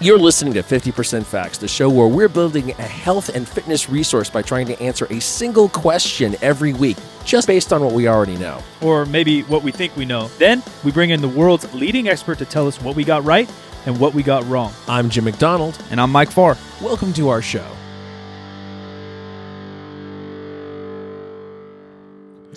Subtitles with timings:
[0.00, 4.30] You're listening to 50% Facts, the show where we're building a health and fitness resource
[4.30, 8.36] by trying to answer a single question every week, just based on what we already
[8.36, 8.62] know.
[8.80, 10.28] or maybe what we think we know.
[10.38, 13.50] Then we bring in the world's leading expert to tell us what we got right
[13.86, 14.72] and what we got wrong.
[14.86, 15.76] I'm Jim McDonald.
[15.90, 16.56] And I'm Mike Farr.
[16.80, 17.66] Welcome to our show.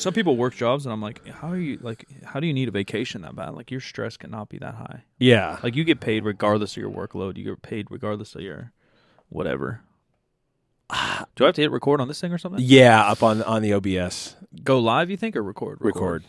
[0.02, 2.08] Some people work jobs, and I'm like, how are you like?
[2.26, 3.54] How do you need a vacation that bad?
[3.54, 5.04] Like your stress cannot be that high.
[5.20, 5.60] Yeah.
[5.62, 7.38] Like you get paid regardless of your workload.
[7.38, 8.72] You get paid regardless of your
[9.30, 9.82] whatever.
[11.36, 12.64] Do I have to hit record on this thing or something?
[12.64, 14.36] Yeah, up on on the OBS.
[14.64, 15.78] Go live, you think, or record?
[15.82, 16.24] Record.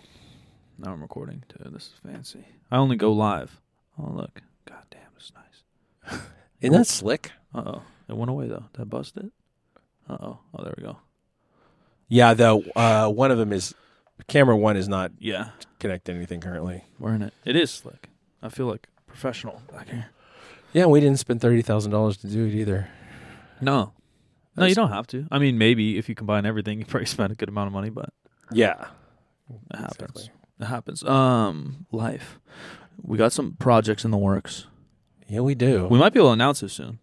[0.78, 1.70] Now I'm recording too.
[1.70, 2.44] This is fancy.
[2.70, 3.58] I only go live.
[3.98, 6.20] Oh look, god damn, this is nice.
[6.60, 7.32] Isn't that slick?
[7.54, 8.64] Uh oh, it went away though.
[8.74, 9.32] Did I bust it?
[10.08, 10.38] Uh oh.
[10.54, 10.98] Oh, there we go.
[12.12, 13.74] Yeah, though uh, one of them is
[14.28, 15.48] camera one is not Yeah,
[15.78, 16.84] connected to anything currently.
[16.98, 17.32] we're in it.
[17.46, 18.10] It is slick.
[18.42, 20.06] I feel like professional back here.
[20.74, 22.88] Yeah, we didn't spend thirty thousand dollars to do it either.
[23.62, 23.92] No, no,
[24.56, 25.26] That's- you don't have to.
[25.30, 27.88] I mean, maybe if you combine everything, you probably spend a good amount of money,
[27.88, 28.10] but
[28.52, 28.88] Yeah,
[29.48, 29.94] it happens.
[29.96, 30.30] Exactly.
[30.60, 31.02] It happens.
[31.04, 32.38] Um, life.
[33.00, 34.66] We got some projects in the works.
[35.28, 35.86] yeah, we do.
[35.86, 36.98] We might be able to announce it soon.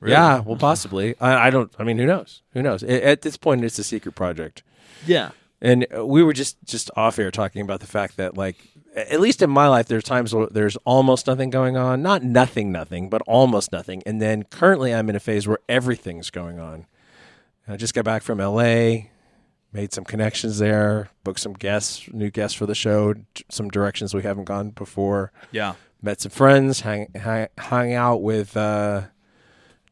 [0.00, 0.12] Really?
[0.12, 1.14] Yeah, well, possibly.
[1.20, 1.72] I, I don't.
[1.78, 2.42] I mean, who knows?
[2.54, 2.82] Who knows?
[2.82, 4.62] A- At this point, it's a secret project.
[5.06, 5.30] Yeah.
[5.62, 8.56] And we were just just off air talking about the fact that, like,
[8.96, 12.00] at least in my life, there's times where there's almost nothing going on.
[12.02, 14.02] Not nothing, nothing, but almost nothing.
[14.06, 16.86] And then currently, I'm in a phase where everything's going on.
[17.68, 19.10] I just got back from L.A.,
[19.72, 23.14] made some connections there, booked some guests, new guests for the show,
[23.50, 25.30] some directions we haven't gone before.
[25.52, 25.74] Yeah.
[26.02, 29.02] Met some friends, hang, hang, hung out with uh,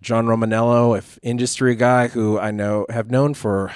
[0.01, 3.73] John Romaniello, if industry guy who I know have known for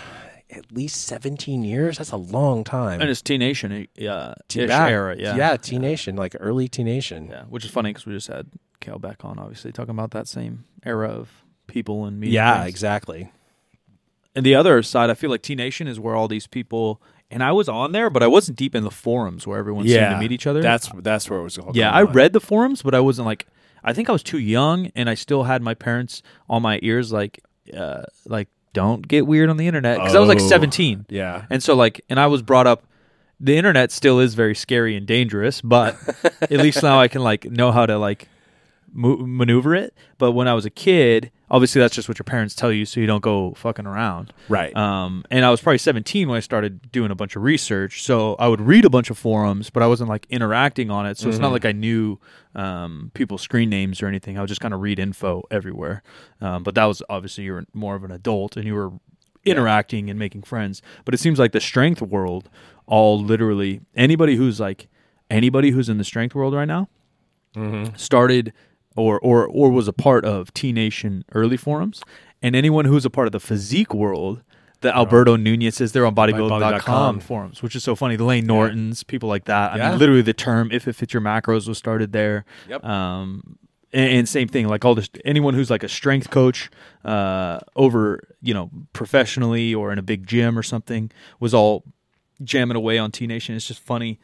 [0.51, 1.99] at least 17 years.
[1.99, 3.01] That's a long time.
[3.01, 4.87] And it's T Nation, uh, Yeah.
[4.87, 5.17] era.
[5.19, 5.35] Yeah.
[5.37, 7.29] yeah, T Nation, like early T Nation.
[7.31, 7.45] Yeah.
[7.45, 8.47] Which is funny because we just had
[8.81, 11.31] Kale back on, obviously, talking about that same era of
[11.67, 12.35] people and media.
[12.35, 12.69] Yeah, things.
[12.69, 13.31] exactly.
[14.35, 17.43] And the other side, I feel like T Nation is where all these people, and
[17.43, 20.19] I was on there, but I wasn't deep in the forums where everyone seemed to
[20.19, 20.61] meet each other.
[20.63, 21.59] That's that's where it was.
[21.59, 22.13] All yeah, I on.
[22.13, 23.47] read the forums, but I wasn't like.
[23.85, 27.13] I think I was too young, and I still had my parents on my ears,
[27.13, 27.41] like,
[27.77, 30.49] uh, like don't get weird on the internet because I was like Oh.
[30.49, 32.85] seventeen, Yeah, and so like, and I was brought up.
[33.41, 35.97] The internet still is very scary and dangerous, but
[36.43, 38.29] at least now I can like know how to like
[38.93, 39.95] mo- maneuver it.
[40.19, 42.99] But when I was a kid, obviously that's just what your parents tell you, so
[42.99, 44.33] you don't go fucking around.
[44.49, 44.75] right.
[44.75, 48.03] Um, and I was probably 17 when I started doing a bunch of research.
[48.03, 51.19] So I would read a bunch of forums, but I wasn't like interacting on it.
[51.19, 52.19] So it's not like I knew
[52.55, 54.39] um, people's screen names or anything.
[54.39, 56.03] I would just kind of read info everywhere.
[56.41, 58.91] Um, but that was obviously you were more of an adult and you were
[59.45, 60.81] interacting and making friends.
[61.05, 62.49] But it seems like the strength world,
[62.87, 64.89] all literally anybody who's like
[65.31, 66.89] anybody who's in the strength world right now
[67.97, 68.53] started
[68.97, 72.03] or or or was a part of T Nation early forums,
[72.43, 74.43] and anyone who's a part of the physique world.
[74.81, 78.17] The Alberto Nunez is there on bodybuilding.com forums, which is so funny.
[78.17, 79.73] The Lane Nortons, people like that.
[79.73, 79.91] I Yeah.
[79.91, 82.45] mean, literally the term "if it fits your macros" was started there.
[82.69, 82.85] Yep.
[82.85, 83.59] Um,
[83.93, 86.69] and, and same thing, like all this, anyone who's like a strength coach,
[87.05, 91.85] uh, over you know professionally or in a big gym or something, was all
[92.43, 93.55] jamming away on T Nation.
[93.55, 94.19] It's just funny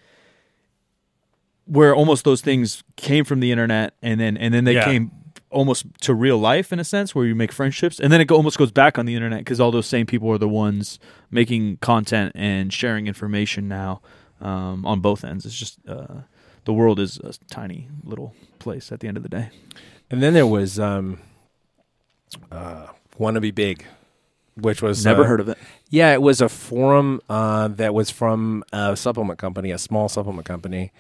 [1.69, 4.85] where almost those things came from the internet and then and then they Yeah.
[4.85, 5.11] came
[5.51, 7.99] almost to real life in a sense where you make friendships.
[7.99, 10.29] And then it go, almost goes back on the internet because all those same people
[10.31, 10.99] are the ones
[11.31, 14.03] making content and sharing information now
[14.43, 15.47] um, on both ends.
[15.47, 16.23] It's just uh,
[16.65, 19.49] the world is a tiny little place at the end of the day.
[20.11, 21.19] And then there was um,
[22.53, 23.85] uh, "Wanna Be Big,"
[24.55, 25.59] which was never uh, heard of it.
[25.91, 30.47] Yeah, it was a forum uh, that was from a supplement company, a small supplement
[30.47, 30.93] company,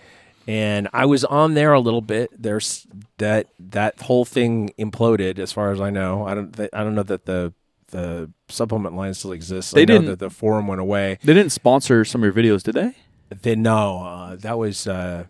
[0.48, 2.30] and I was on there a little bit.
[2.36, 2.86] There's
[3.18, 6.26] that that whole thing imploded, as far as I know.
[6.26, 7.52] I don't th- I don't know that the
[7.88, 9.72] the supplement line still exists.
[9.72, 11.18] They I know didn't- that the forum went away.
[11.22, 12.94] they didn't sponsor some of your videos did they
[13.42, 15.24] Then no, uh, that was uh,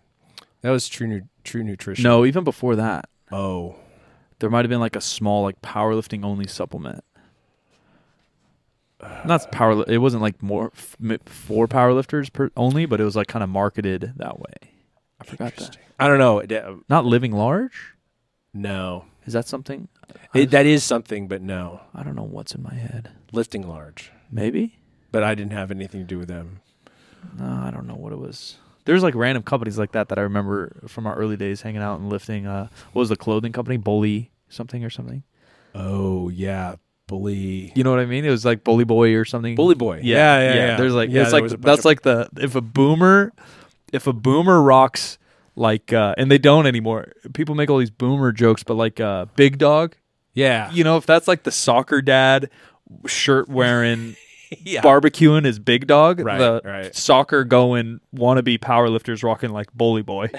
[0.62, 2.02] that was True Nu- True Nutrition.
[2.04, 3.74] no even before that oh,
[4.38, 7.02] there might have been like a small like powerlifting only supplement
[9.24, 13.28] not power it wasn't like more f- for powerlifters per, only but it was like
[13.28, 14.72] kind of marketed that way
[15.20, 15.76] i forgot that.
[15.98, 16.40] I don't know.
[16.42, 17.94] Uh, not living large
[18.54, 19.88] No, is that something
[20.34, 24.10] it, that is something, but no, i don't know what's in my head lifting large.
[24.30, 24.78] maybe
[25.12, 26.60] But I didn't have anything to do with them.
[27.38, 30.22] no i don't know what it was there's like random companies like that that i
[30.22, 33.76] remember from our early days hanging out and lifting uh what was the clothing company
[33.76, 35.22] bully something or something
[35.74, 36.76] Oh yeah,
[37.06, 38.24] bully You know what I mean?
[38.24, 39.54] It was like Bully Boy or something.
[39.54, 40.00] bully boy.
[40.02, 40.76] Yeah, yeah, yeah.
[40.76, 42.60] There's like Yeah, it's there like was a bunch that's of- like the if a
[42.62, 43.32] boomer
[43.92, 45.18] if a boomer rocks
[45.56, 47.12] like uh and they don't anymore.
[47.34, 49.96] People make all these boomer jokes, but like uh Big Dog,
[50.34, 52.50] yeah, you know, if that's like the soccer dad
[53.06, 54.16] shirt wearing
[54.62, 54.80] yeah.
[54.82, 56.94] barbecuing his big dog, Right, the right.
[56.94, 60.30] soccer going wannabe powerlifters rocking like Bully Boy.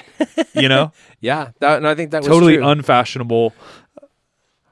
[0.53, 0.93] you know?
[1.19, 1.51] yeah.
[1.59, 2.67] That, and I think that was totally true.
[2.67, 3.53] unfashionable.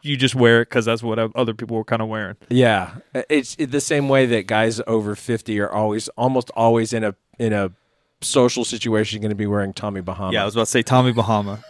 [0.01, 2.37] You just wear it because that's what other people were kind of wearing.
[2.49, 2.95] Yeah,
[3.29, 7.51] it's the same way that guys over fifty are always, almost always in a in
[7.51, 7.71] a
[8.21, 10.33] social situation going to be wearing Tommy Bahama.
[10.33, 11.63] Yeah, I was about to say Tommy Bahama.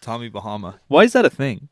[0.00, 0.80] Tommy Bahama.
[0.88, 1.68] Why is that a thing?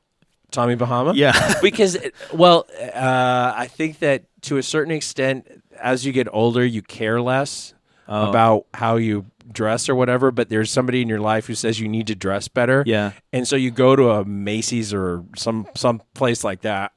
[0.50, 1.12] Tommy Bahama.
[1.14, 1.54] Yeah.
[1.62, 1.96] because
[2.32, 5.46] well, uh, I think that to a certain extent,
[5.80, 7.74] as you get older, you care less
[8.12, 8.28] Oh.
[8.28, 10.32] about how you dress or whatever.
[10.32, 12.82] But there's somebody in your life who says you need to dress better.
[12.84, 13.12] Yeah.
[13.32, 16.90] and so you go to a Macy's or some some place like that.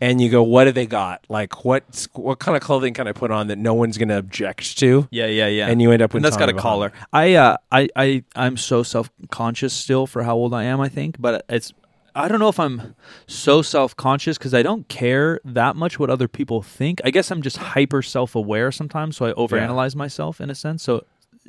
[0.00, 1.24] And you go, what do they got?
[1.28, 4.18] Like, what what kind of clothing can I put on that no one's going to
[4.18, 5.08] object to?
[5.10, 5.68] Yeah, yeah, yeah.
[5.68, 6.92] And you end up with and that's got a Tommy collar.
[7.12, 11.16] I uh I I I'm so self-conscious still for how old I am, I think,
[11.18, 11.72] but it's
[12.14, 12.94] I don't know if I'm
[13.26, 17.00] so self-conscious cuz I don't care that much what other people think.
[17.04, 20.82] I guess I'm just hyper self-aware sometimes, so I overanalyze myself in a sense.
[20.82, 21.04] So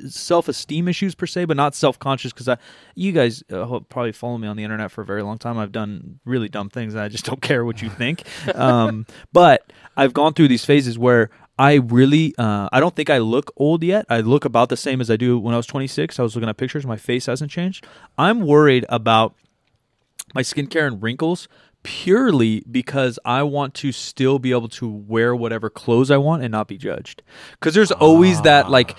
[0.08, 2.58] self-esteem issues per se, but not self-conscious because I,
[2.96, 5.58] you guys uh, probably follow me on the internet for a very long time.
[5.58, 8.24] I've done really dumb things, I just don't care what you think.
[8.56, 11.30] um, but I've gone through these phases where
[11.60, 14.06] I really, uh, I don't think I look old yet.
[14.10, 16.20] I look about the same as I do when I was 26.
[16.20, 16.86] I was looking at pictures.
[16.86, 17.86] My face hasn't changed.
[18.18, 19.34] I'm worried about
[20.36, 21.48] my skincare and wrinkles
[21.84, 26.52] purely because I want to still be able to wear whatever clothes I want and
[26.52, 27.24] not be judged.
[27.52, 28.96] Because there's always that like,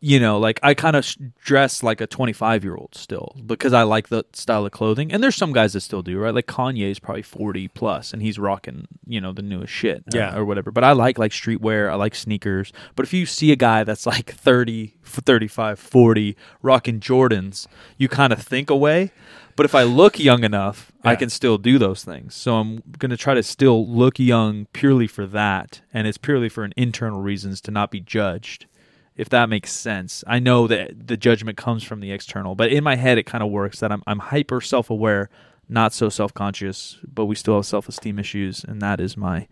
[0.00, 3.72] you know, like I kind of sh- dress like a 25 year old still because
[3.72, 5.10] I like the style of clothing.
[5.12, 6.32] And there's some guys that still do, right?
[6.32, 10.16] Like Kanye is probably 40 plus and he's rocking, you know, the newest shit uh,
[10.18, 10.36] Yeah.
[10.36, 10.70] or whatever.
[10.70, 11.90] But I like like streetwear.
[11.90, 12.72] I like sneakers.
[12.94, 17.66] But if you see a guy that's like 30, 35, 40 rocking Jordans,
[17.96, 19.10] you kind of think away.
[19.56, 22.36] But if I look young enough, I can still do those things.
[22.36, 25.80] So I'm going to try to still look young purely for that.
[25.92, 28.66] And it's purely for an internal reasons to not be judged.
[29.18, 30.24] If that makes sense.
[30.26, 33.42] I know that the judgment comes from the external, but in my head it kind
[33.42, 35.28] of works that I'm I'm hyper self-aware,
[35.68, 39.48] not so self-conscious, but we still have self-esteem issues and that is my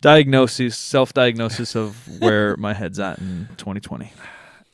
[0.00, 4.12] diagnosis, self-diagnosis of where my head's at in 2020.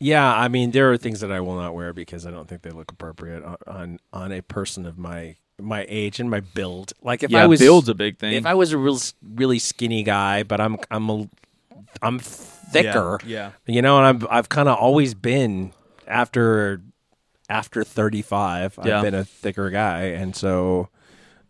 [0.00, 2.62] Yeah, I mean, there are things that I will not wear because I don't think
[2.62, 6.92] they look appropriate on on, on a person of my my age and my build.
[7.02, 8.32] Like if yeah, I was build's a big thing.
[8.34, 11.28] if I was a real really skinny guy, but I'm I'm a
[12.02, 13.52] I'm thicker, Yeah.
[13.66, 15.72] you know, and I'm I've kind of always been
[16.06, 16.80] after
[17.48, 18.78] after 35.
[18.84, 18.98] Yeah.
[18.98, 20.88] I've been a thicker guy, and so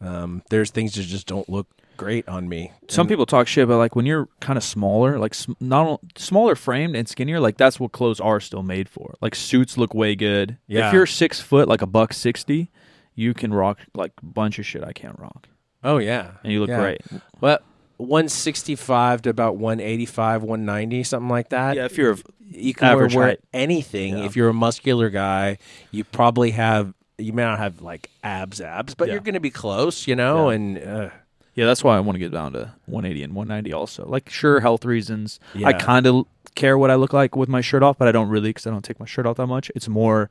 [0.01, 2.73] um, there's things that just don't look great on me.
[2.89, 6.01] Some And- people talk shit, but like when you're kind of smaller, like sm- not
[6.17, 9.15] smaller framed and skinnier, like that's what clothes are still made for.
[9.21, 10.59] Like suits look way good.
[10.67, 10.89] Yeah.
[10.89, 12.71] If you're six foot, like a buck sixty,
[13.15, 15.49] you can rock like a bunch of shit I can't rock,
[15.85, 16.81] Oh yeah, and you look Yeah.
[16.81, 17.01] great.
[17.41, 17.61] Well,
[17.99, 21.77] 165 to about 185, 190, something like that.
[21.77, 22.17] Yeah, if you're
[22.51, 23.41] you can wear, average wear height.
[23.53, 24.19] anything.
[24.19, 24.25] Yeah.
[24.25, 25.59] If you're a muscular guy,
[25.91, 26.95] you probably have.
[27.17, 29.15] You may not have like abs, abs, but Yeah.
[29.15, 30.51] you're going to be close, you know.
[30.51, 30.57] Yeah.
[30.57, 31.11] And uh,
[31.55, 34.05] yeah, that's why I want to get down to 180 and 190 also.
[34.05, 35.39] Like sure, health reasons.
[35.65, 36.27] I kind of
[36.57, 38.71] care what I look like with my shirt off, but I don't really because I
[38.71, 39.71] don't take my shirt off that much.
[39.77, 40.29] It's more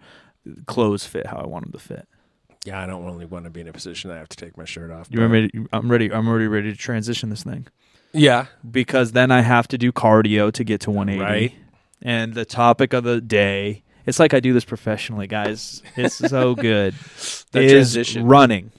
[0.65, 2.05] clothes fit how I want them to fit.
[2.65, 4.57] Yeah, I don't really want to be in a position that I have to take
[4.57, 5.07] my shirt off.
[5.09, 5.67] You remember?
[5.73, 6.11] I'm ready.
[6.11, 7.67] I'm already ready to transition this thing.
[8.13, 11.23] Yeah, because then I have to do cardio to get to 180.
[11.23, 11.53] Right.
[12.01, 15.81] And the topic of the day, it's like I do this professionally, guys.
[15.95, 16.93] It's so good.
[17.53, 18.27] That is transition.
[18.27, 18.71] running.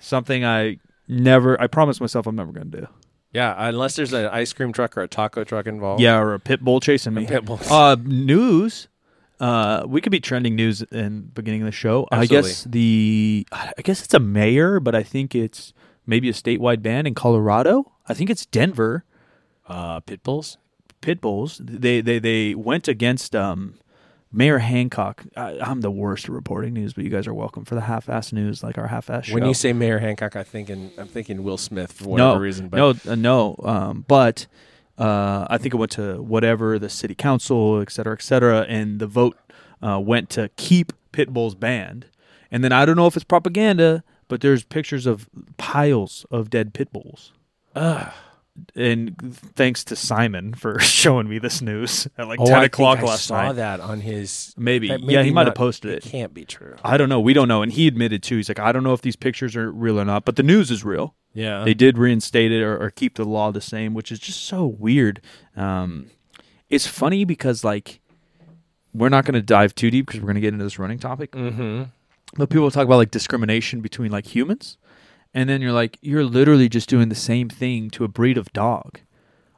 [0.00, 2.86] Something I never I promised myself I'm never going to do.
[3.32, 3.54] yeah.
[3.56, 6.02] Unless there's an ice cream truck or a taco truck involved.
[6.02, 7.26] Yeah, or a pit bull chasing me.
[7.26, 7.58] pit bull.
[7.70, 8.88] Uh news
[9.40, 12.06] uh, we could be trending news in beginning of the show.
[12.10, 15.72] I guess the I guess it's a mayor, but I think it's
[16.06, 17.92] maybe a statewide ban in Colorado.
[18.08, 19.04] I think it's Denver.
[19.68, 20.58] uh, pit bulls.
[21.00, 21.60] pit bulls.
[21.62, 23.74] They they they went against um,
[24.32, 25.24] Mayor Hancock.
[25.36, 28.32] I, I'm the worst at reporting news, but you guys are welcome for the half-ass
[28.32, 29.34] news, like our half-ass show.
[29.34, 32.68] When you say Mayor Hancock, I thinking I'm thinking Will Smith for no whatever reason.
[32.68, 34.46] But no uh, no, um, but
[34.98, 38.98] uh, I think it went to whatever the city council, et cetera, et cetera, and
[38.98, 39.36] the vote
[39.82, 42.06] uh, went to keep pit bulls banned.
[42.50, 46.74] And then I don't know if it's propaganda, but there's pictures of piles of dead
[46.74, 47.32] pit bulls.
[47.74, 48.12] Ugh.
[48.74, 49.16] And
[49.54, 53.26] thanks to Simon for showing me this news at like Oh, ten I o'clock last
[53.26, 53.56] saw night.
[53.56, 54.54] that on his.
[54.56, 56.10] Maybe, that yeah, he maybe might have posted It it.
[56.10, 56.76] can't be true.
[56.84, 57.20] I don't know.
[57.20, 58.36] We don't know, and he admitted too.
[58.36, 60.70] He's like, I don't know if these pictures are real or not, but the news
[60.70, 61.14] is real.
[61.34, 64.42] Yeah, They did reinstate it or, or keep the law the same, which is just
[64.44, 65.20] so weird.
[65.56, 66.10] Um,
[66.68, 68.00] it's funny because like
[68.92, 70.98] we're not going to dive too deep because we're going to get into this running
[70.98, 71.32] topic.
[71.32, 71.84] Mm-hmm.
[72.36, 74.78] But people talk about like discrimination between like humans,
[75.34, 78.52] and then you're like, you're literally just doing the same thing to a breed of
[78.52, 79.00] dog.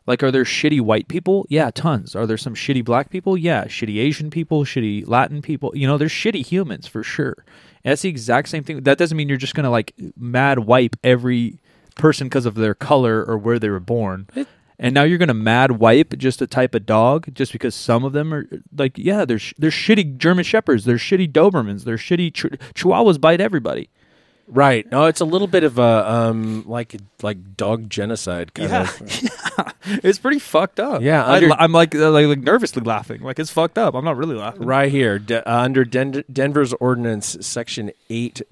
[0.07, 1.47] Like, are there shitty white people?
[1.49, 2.17] Yeah, tons.
[2.17, 3.37] Are there some shitty black people?
[3.37, 5.73] Yeah, shitty Asian people, shitty Latin people.
[5.75, 7.45] You know, there's shitty humans for sure.
[7.85, 8.83] And that's the exact same thing.
[8.83, 11.61] That doesn't mean you're just gonna like mad wipe every
[11.97, 14.27] person because of their color or where they were born.
[14.79, 18.13] and now you're gonna mad wipe just a type of dog just because some of
[18.13, 18.47] them are
[18.77, 23.41] like, yeah, there's there's shitty German shepherds, there's shitty Dobermans, there's shitty ch- Chihuahuas bite
[23.41, 23.91] everybody.
[24.51, 24.91] Right.
[24.91, 28.83] No, it's a little bit of a um like like dog genocide kind Yeah.
[28.83, 29.75] of.
[30.05, 31.03] it's pretty fucked up.
[31.03, 33.23] Yeah, I, under- am like, uh, like like nervously laughing.
[33.23, 33.95] Like it's fucked up.
[33.95, 34.65] I'm not really laughing.
[34.67, 38.43] Right here, De- uh, under Den- Denver's ordinance, section eight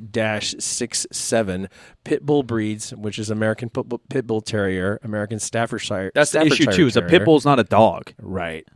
[0.58, 1.68] six seven,
[2.04, 6.12] pit bull breeds, which is American pit bull, pit bull terrier, American Staffordshire.
[6.14, 6.86] That's the issue too.
[6.86, 8.12] Is a pit bull's not a dog.
[8.20, 8.66] Right.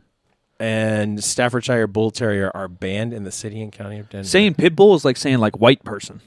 [0.59, 4.27] And Staffordshire Bull Terrier are banned in the city and county of Denver.
[4.27, 6.21] Saying pit bull is like saying like white person,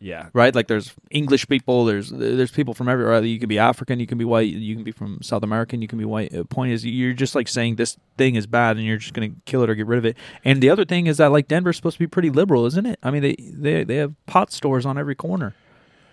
[0.00, 0.30] yeah.
[0.32, 0.54] right?
[0.54, 3.22] Like there's English people, there's there's people from everywhere.
[3.22, 5.88] You can be African, you can be white, you can be from South American, you
[5.88, 6.32] can be white.
[6.32, 9.30] The point is, you're just like saying this thing is bad, and you're just gonna
[9.44, 10.16] kill it or get rid of it.
[10.44, 12.98] And the other thing is that like Denver's supposed to be pretty liberal, isn't it?
[13.02, 15.54] I mean, they they they have pot stores on every corner,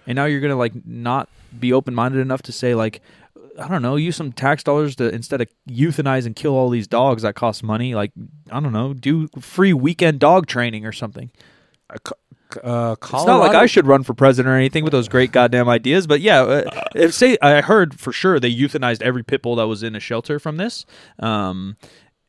[0.06, 3.02] and now you're gonna like not be open minded enough to say like.
[3.60, 3.96] I don't know.
[3.96, 7.64] Use some tax dollars to instead of euthanize and kill all these dogs that cost
[7.64, 7.96] money.
[7.96, 8.12] Like
[8.52, 11.32] I don't know, do free weekend dog training or something.
[12.64, 15.08] Uh, co- uh, It's not like I should run for president or anything with those
[15.08, 19.24] great goddamn ideas, but yeah, uh, if say I heard for sure they euthanized every
[19.24, 20.86] pit bull that was in a shelter from this.
[21.20, 21.78] Um,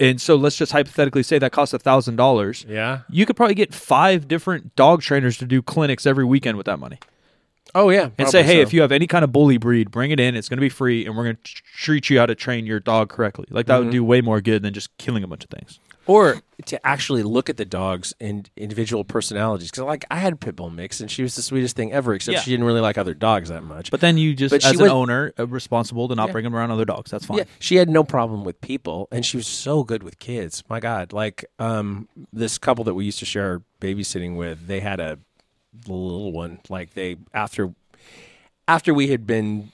[0.01, 2.65] and so let's just hypothetically say that costs a thousand dollars.
[2.69, 3.01] Yeah.
[3.11, 6.79] You could probably get five different dog trainers to do clinics every weekend with that
[6.79, 6.99] money,
[7.75, 8.11] Oh yeah.
[8.17, 10.35] and say, hey, if you have any kind of bully breed, bring it in.
[10.37, 12.81] It's going to be free, and we're going to treat you how to train your
[12.81, 13.47] dog correctly.
[13.51, 15.81] Like that would do way more good than just killing a bunch of things.
[16.07, 20.37] or to actually look at the dogs and individual personalities, because like I had a
[20.37, 22.41] pit bull mix, and she was the sweetest thing ever, except Yeah.
[22.41, 23.91] she didn't really like other dogs that much.
[23.93, 26.33] But then you just, But she as an was- owner, uh, responsible to not Yeah.
[26.33, 27.11] bring them around other dogs.
[27.12, 27.38] That's fine.
[27.38, 30.65] Yeah, she had no problem with people, and she was so good with kids.
[30.69, 34.99] My God, like um, this couple that we used to share babysitting with, they had
[34.99, 35.19] a
[35.87, 36.59] little one.
[36.69, 37.73] Like they after
[38.67, 39.71] after we had been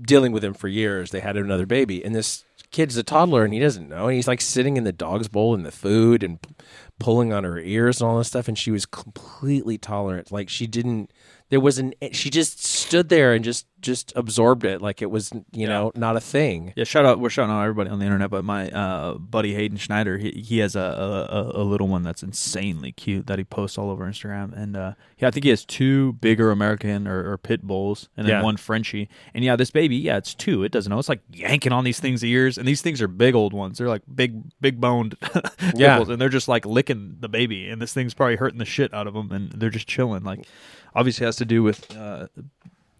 [0.00, 3.54] dealing with him for years, they had another baby, and this kid's a toddler, and
[3.54, 6.42] he doesn't know, and he's like sitting in the dog's bowl and the food and
[6.42, 6.54] p-
[6.98, 10.32] pulling on her ears and all this stuff, and she was completely tolerant.
[10.32, 11.12] Like she didn't.
[11.52, 11.92] There was an.
[12.12, 16.16] She just stood there and just just absorbed it like it was you know not
[16.16, 16.72] a thing.
[16.76, 17.20] Yeah, shout out.
[17.20, 20.58] We're shouting out everybody on the internet, but my uh, buddy Hayden Schneider, he, he
[20.60, 24.06] has a, a, a- a little one that's insanely cute that he posts all over
[24.06, 28.08] Instagram, and uh, yeah, I think he has two bigger American or, or pit bulls,
[28.16, 28.42] and then Yeah.
[28.42, 29.10] one Frenchie.
[29.34, 30.64] And yeah, this baby, yeah, it's two.
[30.64, 30.98] It doesn't know.
[30.98, 33.76] It's like yanking on these things' ears, and these things are big old ones.
[33.76, 35.16] They're like big, big boned
[35.74, 35.96] Yeah.
[35.98, 38.94] bulls, and they're just like licking the baby, and this thing's probably hurting the shit
[38.94, 40.22] out of them, and they're just chilling.
[40.24, 40.46] Like,
[40.94, 41.94] obviously, has to do with.
[41.96, 42.28] Uh,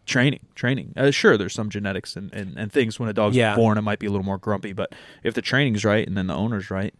[0.04, 0.92] Training, training.
[0.96, 3.54] Uh, sure, there's some genetics and, and, and things when a dog's Yeah.
[3.54, 4.72] born, it might be a little more grumpy.
[4.72, 6.92] But if the training's right and then the owner's right,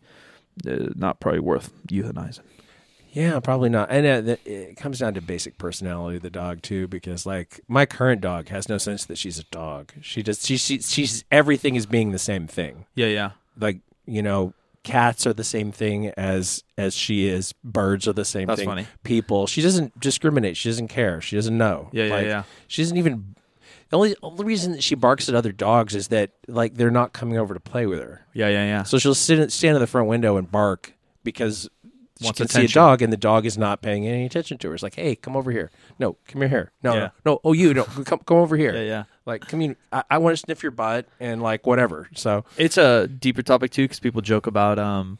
[0.66, 2.44] uh, not probably worth euthanizing.
[3.10, 3.90] Yeah, probably not.
[3.90, 7.60] And uh, th- it comes down to basic personality of the dog too, because like
[7.66, 9.92] my current dog has no sense that she's a dog.
[10.00, 12.86] She just she, she she's everything is being the same thing.
[12.94, 13.30] Yeah, yeah.
[13.58, 14.54] Like you know,
[14.84, 17.52] cats are the same thing as as she is.
[17.64, 18.68] Birds are the same That's thing.
[18.68, 18.86] funny.
[19.04, 19.46] People.
[19.46, 20.56] She doesn't discriminate.
[20.56, 21.20] She doesn't care.
[21.20, 21.88] She doesn't know.
[21.92, 22.42] Yeah, yeah, Like, yeah.
[22.68, 23.34] She doesn't even.
[23.90, 27.12] The only only reason that she barks at other dogs is that like they're not
[27.12, 28.24] coming over to play with her.
[28.32, 28.82] Yeah, yeah, yeah.
[28.84, 31.68] So she'll sit stand in the front window and bark because
[32.18, 32.80] she Wants can see a attention.
[32.80, 34.74] dog and the dog is not paying any attention to her.
[34.74, 35.70] It's like, hey, come over here.
[35.98, 36.48] No, come here.
[36.48, 36.72] here.
[36.82, 37.00] No, Yeah.
[37.00, 37.40] no, no.
[37.44, 38.74] Oh, you no, come come over here.
[38.74, 39.04] Yeah, yeah.
[39.24, 39.76] Like, come in.
[39.92, 42.08] I, I want to sniff your butt and like whatever.
[42.14, 45.18] So It's a deeper topic too because people joke about um,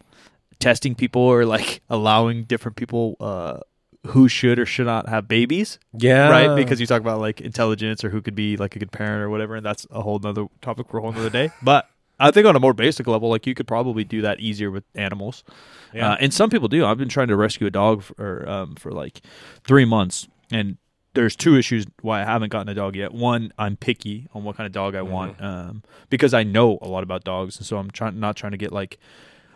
[0.59, 3.61] testing people or like allowing different people uh,
[4.09, 6.57] who should or should not have babies, yeah, right?
[6.57, 9.31] Because you talk about like intelligence or who could be like a good parent or
[9.31, 11.51] whatever, and that's a whole nother topic for a whole nother day.
[11.63, 14.71] But I think on a more basic level, like you could probably do that easier
[14.71, 15.45] with animals.
[15.93, 16.13] Yeah.
[16.13, 16.85] Uh, and some people do.
[16.85, 19.21] I've been trying to rescue a dog for um, for like
[19.65, 20.79] three months, and
[21.15, 23.13] there's two issues why I haven't gotten a dog yet.
[23.13, 26.89] One, I'm picky on what kind of dog I want um, because I know a
[26.89, 28.99] lot about dogs, and so I'm trying not trying to get like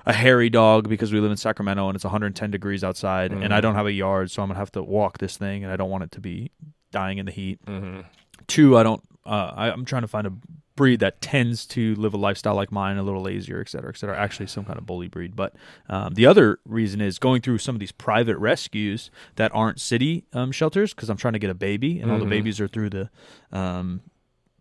[0.05, 3.61] a hairy dog because we live in Sacramento and it's 110 degrees outside, and I
[3.61, 5.91] don't have a yard, so I'm gonna have to walk this thing, and I don't
[5.91, 6.51] want it to be
[6.93, 7.65] dying in the heat.
[7.67, 8.03] Mm-hmm.
[8.47, 9.03] Two, I don't.
[9.25, 10.33] Uh, I, I'm trying to find a
[10.77, 13.97] breed that tends to live a lifestyle like mine, a little lazier, et cetera, et
[13.97, 14.17] cetera.
[14.17, 15.35] Actually, some kind of bully breed.
[15.35, 15.55] But
[15.89, 20.25] um, the other reason is going through some of these private rescues that aren't city
[20.33, 22.31] um, shelters because I'm trying to get a baby, and all the Mhm.
[22.31, 23.11] babies are through the
[23.53, 24.03] um,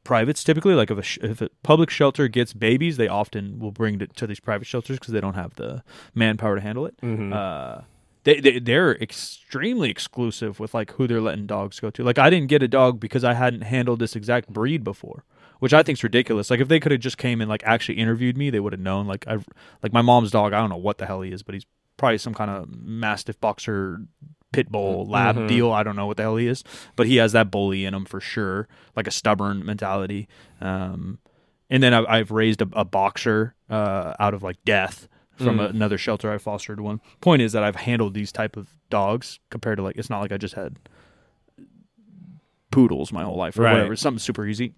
[0.03, 0.73] privates typically.
[0.75, 4.15] Like if a, sh- if a public shelter gets babies, they often will bring it
[4.15, 6.95] to these private shelters because they don't have the manpower to handle it.
[7.01, 7.33] Mhm.
[7.33, 7.81] Uh,
[8.23, 12.03] they, they they're extremely exclusive with like who they're letting dogs go to.
[12.03, 15.23] Like I didn't get a dog because I hadn't handled this exact breed before,
[15.59, 16.49] which I think's ridiculous.
[16.49, 18.79] Like if they could have just came and like actually interviewed me, they would have
[18.81, 19.07] known.
[19.07, 19.37] Like I
[19.83, 20.53] like my mom's dog.
[20.53, 21.65] I don't know what the hell he is, but he's
[21.97, 24.01] probably some kind of mastiff boxer
[24.51, 25.47] pit bull lab Mhm.
[25.47, 25.71] deal.
[25.71, 26.63] I don't know what the hell he is,
[26.95, 30.27] but he has that bully in him for sure, like a stubborn mentality.
[30.61, 31.19] Um,
[31.69, 35.71] and then I, I've raised a, a boxer uh, out of like death from Mm.
[35.71, 37.01] another shelter I fostered one.
[37.19, 40.31] Point is that I've handled these type of dogs compared to like it's not like
[40.31, 40.77] I just had
[42.71, 43.73] poodles my whole life or Right.
[43.73, 43.95] whatever.
[43.95, 44.73] Something super easy.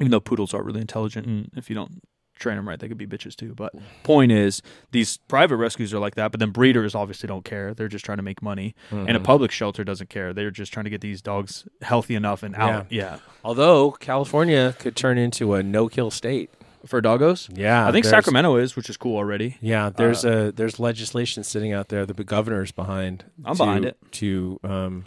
[0.00, 2.00] Even though poodles are really intelligent, and if you don't
[2.36, 3.54] train them right, they could be bitches too.
[3.54, 3.72] But
[4.02, 4.60] point is,
[4.90, 6.32] these private rescues are like that.
[6.32, 8.74] But then breeders obviously don't care; they're just trying to make money.
[8.90, 9.24] And a Mhm.
[9.24, 12.86] public shelter doesn't care; they're just trying to get these dogs healthy enough and out.
[12.90, 16.50] Yeah, Although California could turn into a no-kill state.
[16.86, 17.48] for doggos.
[17.56, 19.56] Yeah, I think Sacramento is, which is cool already.
[19.62, 22.04] Yeah, there's a there's legislation sitting out there.
[22.04, 23.24] The governor's behind.
[23.42, 23.96] I'm to- behind it.
[24.12, 25.04] To um,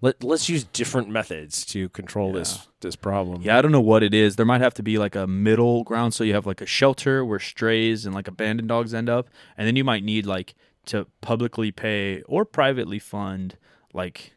[0.00, 3.42] let let's use different methods to control this this problem.
[3.42, 4.36] Yeah, I don't know what it is.
[4.36, 7.24] There might have to be like a middle ground, so you have like a shelter
[7.24, 10.54] where strays and like abandoned dogs end up, and then you might need like
[10.86, 13.58] to publicly pay or privately fund
[13.92, 14.34] like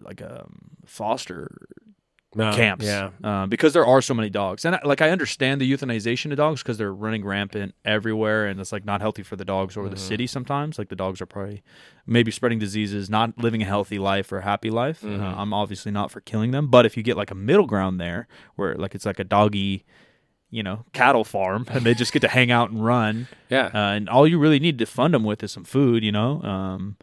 [0.00, 1.68] like um foster
[2.38, 2.84] No, camps.
[2.84, 6.30] Yeah, uh, because there are so many dogs, and I, like I understand the euthanization
[6.30, 9.76] of dogs because they're running rampant everywhere, and it's like not healthy for the dogs
[9.76, 9.98] or the Mhm.
[9.98, 10.26] city.
[10.26, 11.62] Sometimes, like the dogs are probably
[12.06, 15.02] maybe spreading diseases, not living a healthy life or a happy life.
[15.02, 15.20] Mhm.
[15.20, 18.00] Uh, I'm obviously not for killing them, but if you get like a middle ground
[18.00, 19.84] there, where like it's like a doggy.
[20.50, 23.66] You know, cattle farm, and they just get to hang out and run, yeah.
[23.66, 26.02] uh, and all you really need to fund them with is some food.
[26.02, 26.96] You know, um,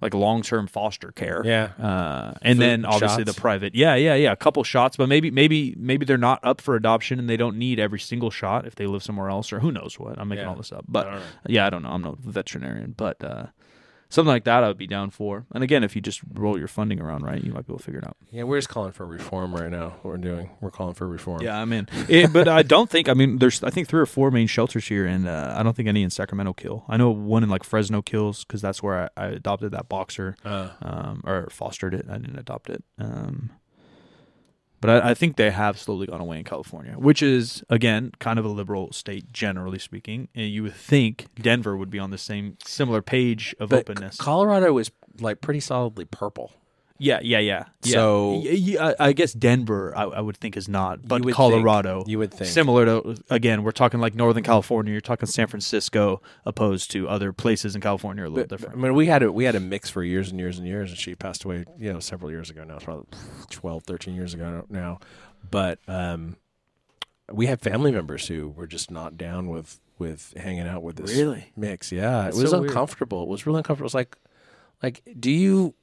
[0.00, 1.42] like long term foster care.
[1.44, 1.70] yeah.
[1.82, 3.34] Uh, and Food then obviously shots.
[3.34, 6.60] the private, yeah, yeah, yeah, a couple shots, but maybe, maybe, maybe they're not up
[6.60, 9.60] for adoption and they don't need every single shot if they live somewhere else or
[9.60, 10.18] who knows what.
[10.18, 10.50] I'm making Yeah.
[10.50, 11.90] all this up, but don't yeah, I don't know.
[11.90, 13.46] I'm no veterinarian, but uh,
[14.08, 15.46] something like that I would be down for.
[15.52, 17.84] And again, if you just roll your funding around right, you might be able to
[17.84, 18.16] figure it out.
[18.30, 19.90] yeah, we're just calling for reform right now.
[20.02, 21.42] What we're doing, we're calling for reform.
[21.42, 21.88] Yeah, I'm in.
[22.08, 23.08] Eh, but I don't think.
[23.08, 25.74] I mean, there's I think three or four main shelters here, and uh, I don't
[25.76, 26.84] think any in Sacramento kill.
[26.88, 30.36] I know one in like Fresno kills because that's where I, I adopted that boxer.
[30.44, 32.06] Uh, um, or fostered it.
[32.10, 32.82] I didn't adopt it.
[32.98, 33.50] Um,
[34.86, 38.38] but I, I think they have slowly gone away in California, which is again kind
[38.38, 40.28] of a liberal state, generally speaking.
[40.34, 44.16] And you would think Denver would be on the same similar page of but openness.
[44.16, 46.52] Colorado is like pretty solidly purple.
[46.98, 47.64] Yeah, yeah, yeah.
[47.82, 47.92] yeah.
[47.92, 48.42] So-
[48.98, 52.04] I guess Denver, I, I would think is not, but would Colorado.
[52.06, 52.50] You would think.
[52.50, 54.92] Similar to again, we're talking like Northern California.
[54.92, 58.56] You're talking San Francisco, opposed to other places in California, are a little But, I
[58.56, 58.80] different.
[58.82, 60.98] mean, we had a we had a mix for years and years and years, and
[60.98, 63.06] she passed away, you know, several years ago now, probably
[63.50, 64.98] 12, 13 years ago now.
[65.50, 66.36] But um,
[67.32, 71.14] we had family members who were just not down with with hanging out with this
[71.16, 71.52] Really?
[71.56, 71.90] mix.
[71.90, 72.70] Yeah, That's it was so weird.
[72.70, 73.22] uncomfortable.
[73.22, 73.84] It was really uncomfortable.
[73.86, 74.16] It was like,
[74.82, 75.74] like, do you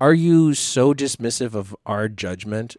[0.00, 2.76] are you so dismissive of our judgment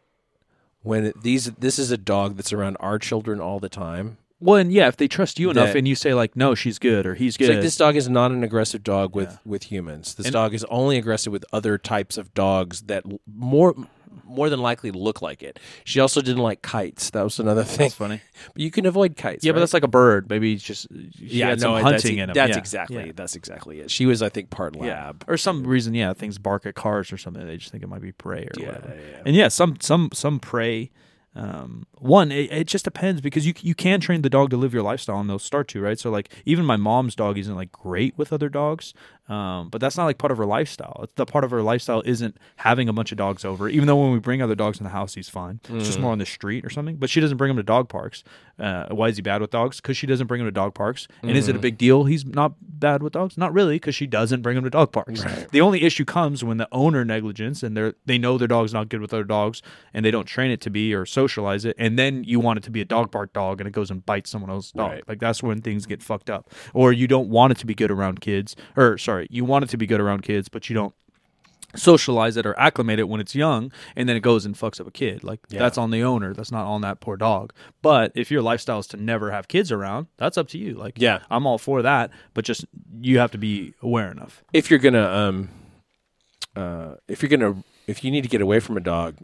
[0.81, 4.17] when these this is a dog that's around our children all the time?
[4.39, 6.77] Well, and yeah, if they trust you enough, That- and you say like, "No, she's
[6.77, 9.37] good," or "He's It's good," like this dog is not an aggressive dog with Yeah.
[9.45, 10.13] with humans.
[10.13, 13.73] This And- dog is only aggressive with other types of dogs that l- more
[14.25, 15.59] more than likely look like it.
[15.83, 17.09] She also didn't like kites.
[17.11, 17.85] That was another thing.
[17.85, 18.21] That's funny.
[18.53, 19.43] But you can avoid kites.
[19.43, 20.29] Yeah, but that's like a bird.
[20.29, 20.99] Maybe it's just some
[21.59, 22.29] no, hunting that's, in him.
[22.33, 22.57] That's Yeah.
[22.57, 23.11] exactly Yeah.
[23.15, 23.89] that's exactly it.
[23.91, 24.81] She was, I think, part Yeah.
[25.07, 25.25] lab.
[25.27, 25.93] or some reason.
[25.93, 27.45] Yeah, things bark at cars or something.
[27.45, 28.95] They just think it might be prey or Yeah, whatever.
[28.95, 29.21] yeah.
[29.25, 30.91] And yeah, some some some prey.
[31.35, 34.73] Um, one, it, it just depends because you you can train the dog to live
[34.73, 35.99] your lifestyle and they'll start to right.
[35.99, 38.93] So like even my mom's dog isn't like great with other dogs,
[39.29, 41.01] um, but that's not like part of her lifestyle.
[41.03, 43.67] It's the part of her lifestyle isn't having a bunch of dogs over.
[43.69, 45.59] Even though when we bring other dogs in the house, he's fine.
[45.69, 46.01] It's just Mm.
[46.03, 46.95] more on the street or something.
[46.95, 48.23] But she doesn't bring him to dog parks.
[48.59, 49.77] Uh, why is he bad with dogs?
[49.81, 51.07] Because she doesn't bring him to dog parks.
[51.21, 52.05] And is it a big deal?
[52.05, 53.37] He's not bad with dogs.
[53.37, 55.23] Not really, because she doesn't bring him to dog parks.
[55.23, 55.47] Right.
[55.51, 58.89] The only issue comes when the owner negligence and they they know their dog's not
[58.89, 59.61] good with other dogs
[59.93, 62.63] and they don't train it to be or socialize it, and then you want it
[62.63, 64.91] to be a dog park dog and it goes and bites someone else's dog.
[64.91, 65.03] Right.
[65.07, 66.49] Like that's when things get fucked up.
[66.73, 69.69] Or you don't want it to be good around kids, or sorry, you want it
[69.69, 70.93] to be good around kids, but you don't
[71.75, 74.87] socialize it or acclimate it when it's young and then it goes and fucks up
[74.87, 75.59] a kid like Yeah.
[75.59, 77.51] that's on the owner that's not on that poor dog
[77.81, 80.93] but if your lifestyle is to never have kids around that's up to you like
[80.97, 81.19] Yeah.
[81.29, 82.65] i'm all for that but just
[83.01, 85.49] you have to be aware enough If you're gonna um,
[86.55, 89.17] uh, if you're gonna if you need to get away from a dog,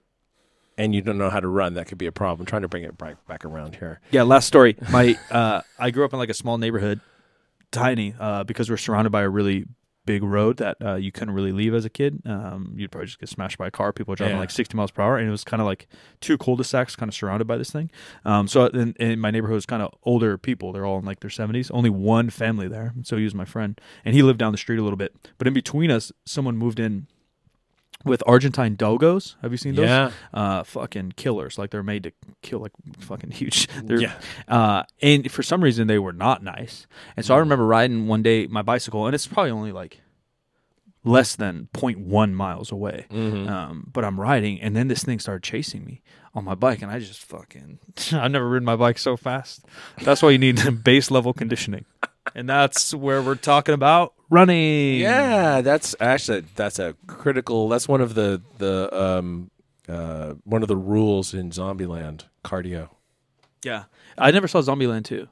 [0.78, 2.46] and you don't know how to run, that could be a problem.
[2.46, 4.00] trying to bring it back back around here.
[4.12, 4.76] Yeah, last story.
[4.92, 7.00] My uh, I grew up in like a small neighborhood,
[7.72, 9.66] tiny, uh, because we're surrounded by a really
[10.06, 12.22] big road that uh, you couldn't really leave as a kid.
[12.26, 13.94] Um, you'd probably just get smashed by a car.
[13.94, 14.42] People were driving Yeah.
[14.42, 15.88] like 60 miles per hour, and it was kind of like
[16.22, 17.90] two cul-de-sacs, kind of surrounded by this thing.
[18.26, 20.72] Um, so in, in my neighborhood was kind of older people.
[20.74, 21.72] They're all in like their 70s.
[21.74, 24.78] Only one family there, so he was my friend, and he lived down the street
[24.80, 25.16] a little bit.
[25.38, 27.08] But in between us, someone moved in.
[28.06, 29.86] With Argentine dogos, have you seen those?
[29.86, 30.12] Yeah.
[30.34, 31.58] uh, fucking killers.
[31.58, 32.12] Like they're made to
[32.42, 33.68] kill like fucking huge.
[33.84, 34.14] They're, Yeah.
[34.48, 36.86] Uh, and for some reason they were not nice.
[37.16, 40.02] And so I remember riding one day my bicycle, and it's probably only like
[41.06, 43.06] less than 0.1 miles away.
[43.10, 43.48] Mm-hmm.
[43.48, 46.02] Um, but I'm riding, and then this thing started chasing me
[46.34, 47.80] on my bike, and I just fucking.
[48.14, 49.66] I've never ridden my bike so fast.
[50.02, 51.86] That's why you need base level conditioning,
[52.36, 55.00] and that's where we're talking about running.
[55.00, 57.70] Yeah, that's actually that's a critical.
[57.70, 59.52] That's one of the the um
[59.88, 62.90] uh one of the rules in Zombieland cardio.
[63.64, 63.84] yeah.
[64.18, 65.28] I never saw Zombieland 2.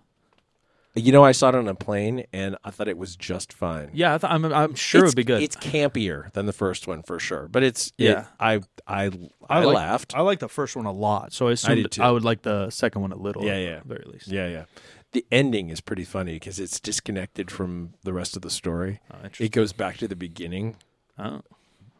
[0.95, 3.91] You know, I saw it on a plane, and I thought it was just fine.
[3.93, 5.41] Yeah, I th- I'm, I'm sure it's, it'd be good.
[5.41, 8.25] It's campier than the first one for sure, but it's it- Yeah.
[8.39, 9.09] I I
[9.49, 10.15] I, like- laughed.
[10.15, 12.01] I like the first one a lot, so I assumed did too.
[12.03, 13.45] I, would like the second one a little.
[13.45, 13.79] Yeah, at yeah.
[13.79, 14.27] the very least.
[14.27, 14.65] yeah, yeah.
[15.13, 19.01] The ending is pretty funny because it's disconnected from the rest of the story.
[19.13, 20.77] Oh, It goes back to the beginning
[21.19, 21.41] Oh.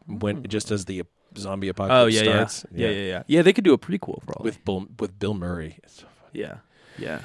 [0.06, 0.42] when hmm.
[0.48, 1.02] just as the
[1.36, 2.66] zombie Oh apocalypse yeah, starts.
[2.72, 3.22] yeah, yeah, yeah, yeah.
[3.26, 4.44] Yeah, they could do a prequel probably.
[4.44, 5.78] With Bill with Bill Murray.
[5.84, 6.58] It's- yeah,
[6.98, 7.20] yeah.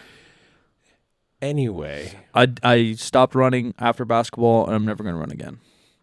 [1.41, 5.59] Anyway, I I stopped running after basketball, and I'm never going to run again.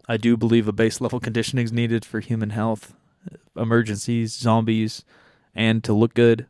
[0.07, 2.95] I do believe a base level conditioning is needed for human health,
[3.55, 5.03] emergencies, zombies,
[5.53, 6.47] and to look good.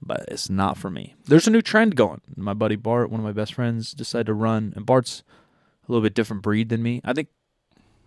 [0.00, 1.16] But it's not for me.
[1.24, 2.20] There's a new trend going.
[2.36, 5.22] My buddy Bart, one of my best friends, decided to run, and Bart's
[5.86, 7.00] a little bit different breed than me.
[7.04, 7.28] I think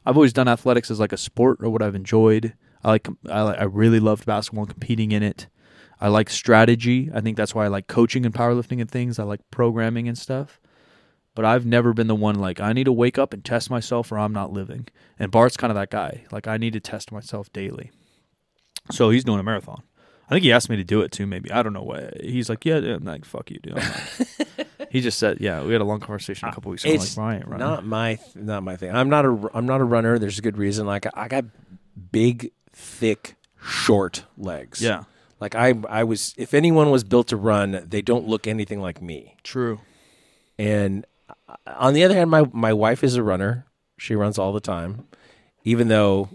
[0.05, 2.53] I've always done athletics as like a sport or what I've enjoyed.
[2.83, 5.47] I like I like, I really loved basketball and competing in it.
[5.99, 7.11] I like strategy.
[7.13, 9.19] I think that's why I like coaching and powerlifting and things.
[9.19, 10.59] I like programming and stuff.
[11.35, 14.11] But I've never been the one like I need to wake up and test myself
[14.11, 14.87] or I'm not living.
[15.19, 16.23] And Bart's kind of that guy.
[16.31, 17.91] Like I need to test myself daily.
[18.89, 19.83] So he's doing a marathon.
[20.31, 21.27] I think he asked me to do it too.
[21.27, 22.09] Maybe I don't know why.
[22.21, 22.93] He's like, yeah, yeah.
[22.93, 23.77] I'm like, fuck you, dude.
[23.77, 24.67] I'm not.
[24.89, 25.61] he just said, yeah.
[25.61, 26.93] We had a long conversation a couple weeks ago.
[26.93, 28.95] I'm it's like, "Bro, I ain't running." not my not my thing.
[28.95, 30.17] I'm not a I'm not a runner.
[30.17, 30.85] There's a good reason.
[30.87, 31.43] Like I got
[32.13, 34.81] big, thick, short legs.
[34.81, 35.03] yeah,
[35.41, 39.01] Like I I was if anyone was built to run, they don't look anything like
[39.01, 39.35] me.
[39.43, 39.81] true.
[40.57, 41.05] And
[41.49, 43.65] uh, on the other hand, my my wife is a runner.
[43.97, 45.07] She runs all the time,
[45.65, 46.29] even though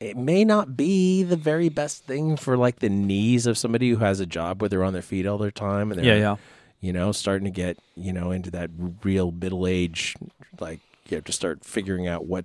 [0.00, 3.96] it may not be the very best thing for like the knees of somebody who
[3.96, 6.36] has a job where they're on their feet all their time and they're Yeah, yeah.
[6.80, 8.70] you know starting to get you know into that
[9.02, 10.14] real middle age
[10.60, 12.44] like you have to start figuring out what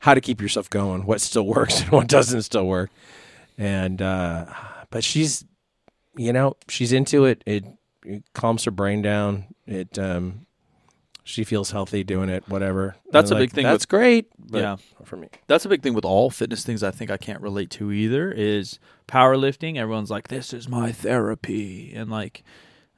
[0.00, 2.90] how to keep yourself going what still works and what doesn't still work.
[3.58, 4.46] And uh
[4.90, 5.44] but she's
[6.16, 7.42] you know she's into it.
[7.46, 7.64] It,
[8.04, 9.46] it calms her brain down.
[9.66, 10.46] It um
[11.24, 14.76] she feels healthy doing it whatever That's a big thing that's with- great but Yeah.
[15.04, 16.82] for me That's a big thing with all fitness things.
[16.82, 18.30] I think I can't relate to either.
[18.32, 19.76] Is powerlifting?
[19.76, 22.42] Everyone's like, "This is my therapy," and like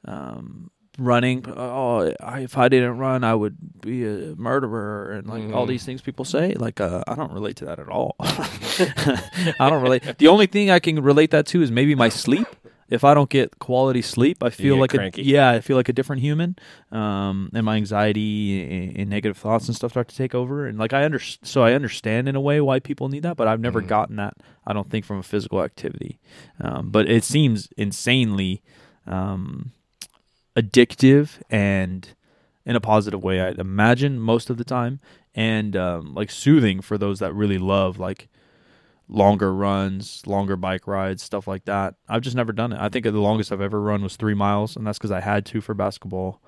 [0.05, 1.45] um, running.
[1.47, 5.69] Oh, I, if I didn't run, I would be a murderer, and like all Mhm.
[5.69, 6.53] these things people say.
[6.53, 8.15] Like, uh, I don't relate to that at all.
[8.19, 10.17] I don't relate.
[10.17, 12.47] The only thing I can relate that to is maybe my sleep.
[12.87, 15.21] If I don't get quality sleep, I feel like cranky.
[15.21, 16.55] a yeah, I feel like a different human,
[16.91, 20.67] um, and my anxiety and, and negative thoughts and stuff start to take over.
[20.67, 23.47] And like I under so I understand in a way why people need that, but
[23.47, 23.87] I've never Mhm.
[23.87, 24.35] gotten that.
[24.67, 26.19] I don't think from a physical activity,
[26.61, 28.61] um, but it seems insanely
[29.07, 29.71] um,
[30.55, 32.09] addictive and
[32.65, 33.41] in a positive way.
[33.41, 34.99] I'd imagine most of the time,
[35.33, 38.27] and um, like soothing for those that really love like
[39.07, 41.95] longer runs, longer bike rides, stuff like that.
[42.07, 42.79] I've just never done it.
[42.79, 45.45] I think the longest I've ever run was three miles, and that's because I had
[45.47, 46.41] to for basketball.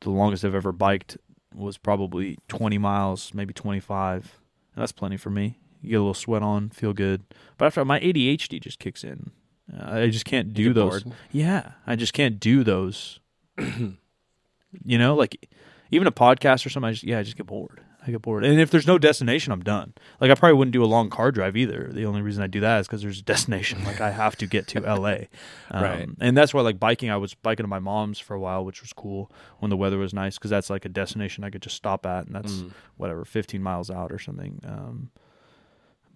[0.00, 1.16] The longest I've ever biked
[1.54, 4.40] was probably 20 miles, maybe 25.
[4.74, 5.58] And that's plenty for me.
[5.80, 7.24] You get a little sweat on, feel good.
[7.56, 9.30] But after my ADHD just kicks in,
[9.76, 11.02] I just can't do those.
[11.02, 11.16] bored?
[11.30, 13.20] Yeah, I just can't do those.
[13.58, 15.48] you know, like
[15.90, 16.88] even a podcast or something.
[16.88, 17.80] I just yeah, I just get bored.
[18.08, 19.92] I get bored, and if there's no destination, I'm done.
[20.20, 21.90] Like I probably wouldn't do a long car drive either.
[21.92, 23.84] The only reason I do that is because there's a destination.
[23.84, 25.28] Like I have to get to L.A.
[25.70, 26.08] Um, Right.
[26.20, 27.10] and that's why like biking.
[27.10, 29.98] I was biking to my mom's for a while, which was cool when the weather
[29.98, 32.70] was nice because that's like a destination I could just stop at, and that's Mm.
[32.96, 34.60] whatever 15 miles out or something.
[34.66, 35.10] Um,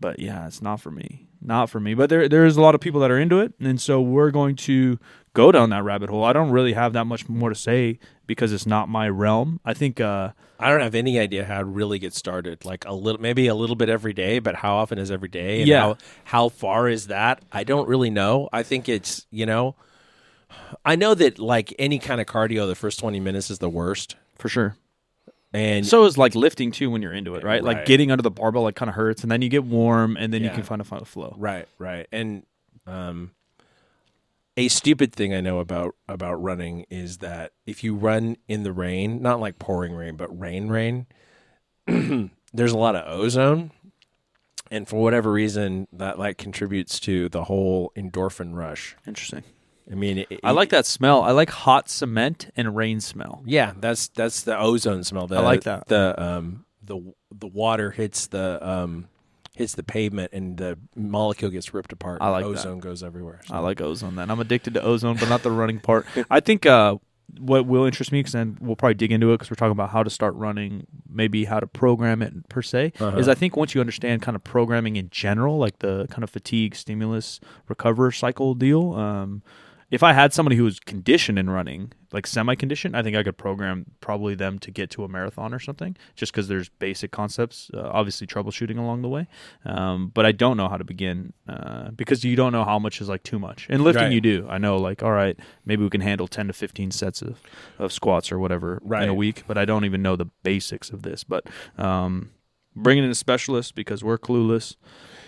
[0.00, 1.26] but yeah, it's not for me.
[1.40, 1.94] Not for me.
[1.94, 4.57] But there there's a lot of people that are into it, and so we're going
[4.57, 4.98] to
[5.35, 6.24] go down that rabbit hole.
[6.24, 9.61] I don't really have that much more to say because it's not my realm.
[9.64, 12.64] I think uh, I don't have any idea how to really get started.
[12.64, 15.61] Like a little, maybe a little bit every day, but how often is every day?
[15.61, 15.80] And Yeah.
[15.80, 17.42] How, how far is that?
[17.52, 18.48] I don't really know.
[18.52, 19.74] I think it's you know,
[20.85, 24.16] I know that like any kind of cardio, the first twenty minutes is the worst,
[24.38, 24.76] for sure.
[25.52, 27.62] and So is like lifting too when you're into it, right?
[27.62, 30.32] Like getting under the barbell like kind of hurts, and then you get warm, and
[30.32, 31.35] then you can find a find a flow.
[31.38, 32.06] Right, right.
[32.12, 32.44] And
[32.87, 33.30] um
[34.56, 38.72] a stupid thing I know about about running is that if you run in the
[38.72, 41.06] rain, not like pouring rain, but rain rain,
[41.86, 43.72] there's a lot of ozone.
[44.70, 48.96] And for whatever reason, that like contributes to the whole endorphin rush.
[49.06, 49.42] Interesting.
[49.90, 51.22] I mean, it, I like that smell.
[51.22, 53.42] I like hot cement and rain smell.
[53.44, 55.26] Yeah, that's that's the ozone smell.
[55.26, 55.88] The, I like that.
[55.88, 59.08] The um the the water hits the um
[59.54, 62.18] hits the pavement and the molecule gets ripped apart.
[62.20, 62.60] I and like that.
[62.60, 63.40] ozone goes everywhere.
[63.44, 64.16] So- I like ozone.
[64.16, 66.06] Then I'm addicted to ozone, but not the running part.
[66.30, 66.96] I think uh,
[67.38, 69.90] what will interest me, because then we'll probably dig into it, because we're talking about
[69.90, 72.92] how to start running, maybe how to program it per se.
[72.98, 73.16] Uh-huh.
[73.18, 76.30] Is I think once you understand kind of programming in general, like the kind of
[76.30, 78.94] fatigue, stimulus, recover cycle deal.
[78.94, 79.42] Um,
[79.92, 83.37] if I had somebody who was conditioned in running, like semi-conditioned, I think I could
[83.37, 87.70] program probably them to get to a marathon or something, just because there's basic concepts,
[87.74, 89.26] uh, obviously troubleshooting along the way.
[89.66, 93.02] Um, but I don't know how to begin uh, because you don't know how much
[93.02, 93.68] is like too much.
[93.68, 94.12] In lifting, Right.
[94.12, 94.46] you do.
[94.48, 97.38] I know, like, all right, maybe we can handle 10 to 15 sets of,
[97.78, 101.02] of squats or whatever in a week, but I don't even know the basics of
[101.02, 101.22] this.
[101.22, 102.31] But um,
[102.74, 104.76] bringing in a specialist because we're clueless.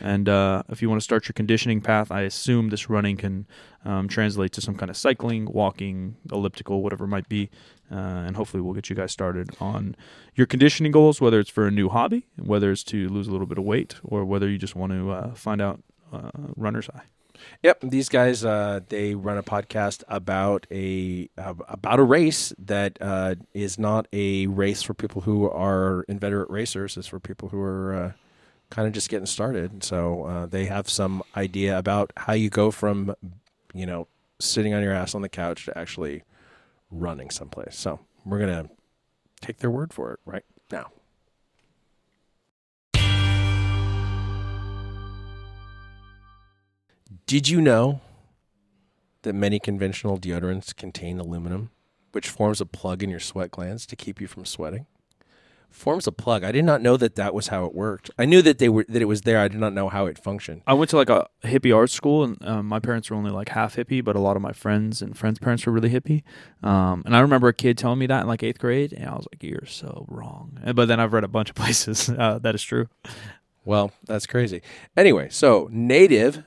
[0.01, 3.47] And uh, if you want to start your conditioning path, I assume this running can
[3.85, 7.51] um, translate to some kind of cycling, walking, elliptical, whatever it might be.
[7.91, 9.95] Uh, and hopefully, we'll get you guys started on
[10.35, 13.47] your conditioning goals, whether it's for a new hobby, whether it's to lose a little
[13.47, 17.05] bit of weight, or whether you just want to uh, find out uh, runner's high.
[17.63, 22.99] Yep, these guys uh, they run a podcast about a uh, about a race that
[23.01, 26.97] uh, is not a race for people who are inveterate racers.
[26.97, 28.13] It's for people who are uh,
[28.71, 29.85] kind of just getting started.
[29.85, 33.15] So uh, they have some idea about how you go from
[33.73, 34.09] you know
[34.41, 36.23] sitting on your ass on the couch to actually
[36.91, 37.77] running someplace.
[37.77, 38.71] So we're gonna
[39.41, 40.91] take their word for it right now.
[47.27, 48.01] Did you know
[49.23, 51.71] that many conventional deodorants contain aluminum,
[52.13, 54.87] which forms a plug in your sweat glands to keep you from sweating?
[55.75, 56.45] Forms a plug.
[56.45, 58.09] I did not know that that was how it worked.
[58.17, 59.41] I knew that they were that it was there.
[59.41, 60.63] I did not know how it functioned.
[60.69, 63.49] I went to like a hippie art school, and um, my parents were only like
[63.49, 66.23] half hippie, but a lot of my friends and friends' parents were really hippie.
[66.63, 69.15] Um, and I remember a kid telling me that in like eighth grade, and I
[69.17, 72.55] was like, "You're so wrong." But then I've read a bunch of places uh, that
[72.55, 72.87] is true.
[73.65, 74.63] Well, that's crazy.
[74.97, 76.45] Anyway, so Native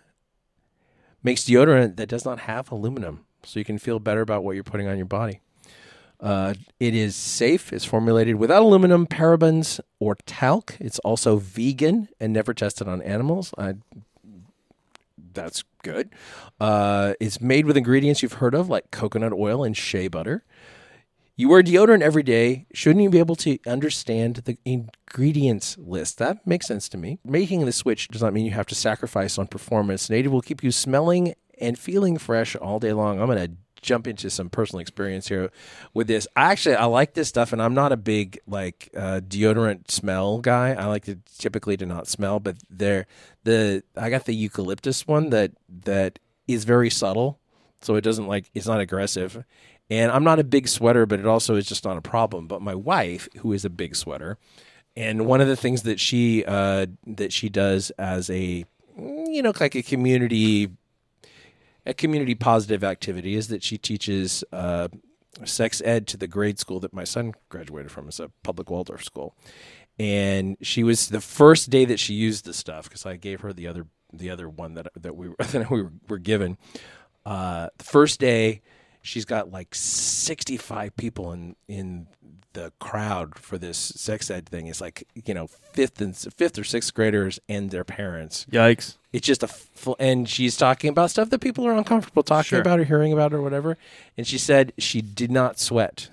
[1.21, 4.63] makes deodorant that does not have aluminum, so you can feel better about what you're
[4.63, 5.41] putting on your body.
[6.19, 7.71] Uh, it is safe.
[7.71, 10.75] It's formulated without aluminum, parabens, or talc.
[10.79, 13.53] It's also vegan and never tested on animals.
[13.57, 13.75] I,
[15.33, 16.09] that's good.
[16.59, 20.43] Uh, it's made with ingredients you've heard of, like coconut oil and shea butter.
[21.35, 22.65] You wear deodorant every day.
[22.73, 26.17] Shouldn't you be able to understand the ingredients list?
[26.17, 27.19] That makes sense to me.
[27.23, 30.09] Making the switch does not mean you have to sacrifice on performance.
[30.09, 33.19] Native will keep you smelling and feeling fresh all day long.
[33.19, 35.51] I'm going to jump into some personal experience here
[35.93, 36.27] with this.
[36.35, 40.39] I actually I like this stuff, and I'm not a big like uh, deodorant smell
[40.39, 40.73] guy.
[40.73, 43.07] I like to typically to not smell, but there
[43.43, 45.51] the I got the eucalyptus one that
[45.83, 47.39] that is very subtle,
[47.81, 49.43] so it doesn't like it's not aggressive.
[49.89, 52.47] And I'm not a big sweater, but it also is just not a problem.
[52.47, 54.37] But my wife, who is a big sweater,
[54.97, 58.65] and one of the things that she uh, that she does as a
[58.97, 60.69] you know like a community
[61.87, 64.89] a community positive activity is that she teaches uh,
[65.45, 68.07] sex ed to the grade school that my son graduated from.
[68.07, 69.35] It's a public Waldorf school,
[69.97, 73.53] and she was the first day that she used the stuff because I gave her
[73.53, 76.57] the other the other one that that we were, that we were, were given.
[77.25, 78.61] Uh, the first day,
[79.07, 82.07] she's got like sixty five people in in
[82.53, 84.67] the crowd for this sex ed thing.
[84.67, 88.95] It's like you know fifth and fifth or sixth graders and their parents Yikes!
[89.13, 92.61] it's just a fl- and she's talking about stuff that people are uncomfortable talking Sure.
[92.61, 93.77] about or hearing about or whatever
[94.17, 96.09] and she said she did not sweat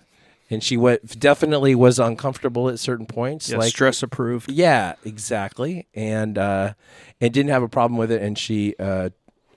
[0.50, 4.50] and she went, definitely was uncomfortable at certain points Yeah, like stress approved.
[4.52, 6.74] yeah exactly and uh
[7.22, 9.09] and didn't have a problem with it and she uh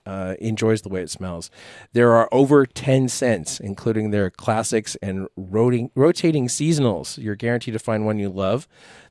[0.08, 1.50] uh, enjoys the way it smells.
[1.92, 7.22] There are over 10 scents, including their classics and rotating, rotating seasonals.
[7.22, 8.66] You're guaranteed to find one you love.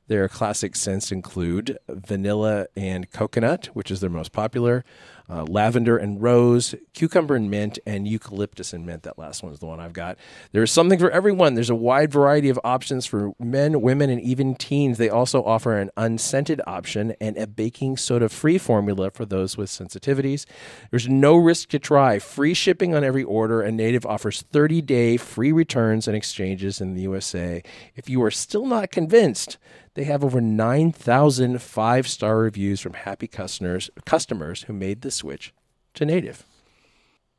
[0.08, 4.84] Their classic scents include vanilla and coconut, which is their most popular,
[5.30, 9.02] uh, lavender and rose, cucumber and mint, and eucalyptus and mint.
[9.02, 10.16] That last one is the one I've got.
[10.52, 11.54] There's something for everyone.
[11.54, 14.98] There's a wide variety of options for men, women, and even teens.
[14.98, 19.70] They also offer an unscented option and a baking soda free formula for those with
[19.70, 20.46] sensitivities.
[20.90, 22.18] There's no risk to try.
[22.18, 26.94] Free shipping on every order, and Native offers 30 day free returns and exchanges in
[26.94, 27.62] the USA.
[27.94, 29.58] If you are still not convinced,
[29.98, 35.52] they have over 9,000 five star reviews from happy customers, customers who made the switch
[35.94, 36.44] to native.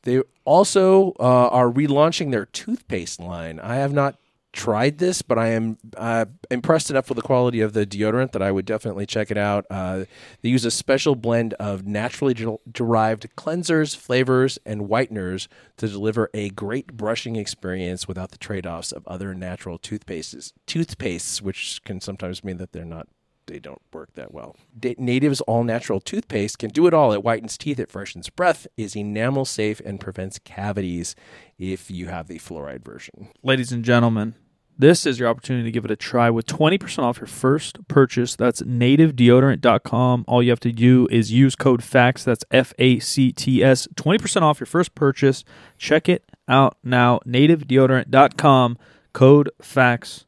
[0.04, 3.62] They also uh, are relaunching their toothpaste line.
[3.62, 4.18] I have not
[4.52, 8.42] tried this, but I am uh, impressed enough with the quality of the deodorant that
[8.42, 9.66] I would definitely check it out.
[9.70, 10.06] Uh,
[10.42, 12.36] they use a special blend of naturally
[12.72, 18.92] derived cleansers, flavors, and whiteners to deliver a great brushing experience without the trade offs
[18.92, 23.08] of other natural toothpastes, toothpastes, which can sometimes mean that they're not.
[23.50, 24.56] They don't work that well.
[24.98, 27.12] Native's all natural toothpaste can do it all.
[27.12, 31.16] It whitens teeth, it freshens breath, is enamel safe, and prevents cavities
[31.58, 33.30] if you have the fluoride version.
[33.42, 34.36] Ladies and gentlemen,
[34.78, 38.36] this is your opportunity to give it a try with 20% off your first purchase.
[38.36, 40.26] That's nativedeodorant.com.
[40.28, 42.24] All you have to do is use code FACTS.
[42.24, 43.88] That's F A C T S.
[43.96, 45.44] 20% off your first purchase.
[45.78, 47.20] Check it out now.
[47.28, 48.78] Nativedeodorant.com.
[49.12, 50.26] Code FACTS.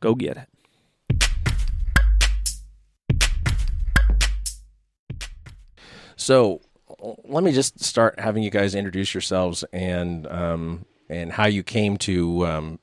[0.00, 0.48] Go get it.
[6.16, 6.60] So
[7.24, 11.96] let me just start having you guys introduce yourselves and um, and how you came
[11.98, 12.78] to um,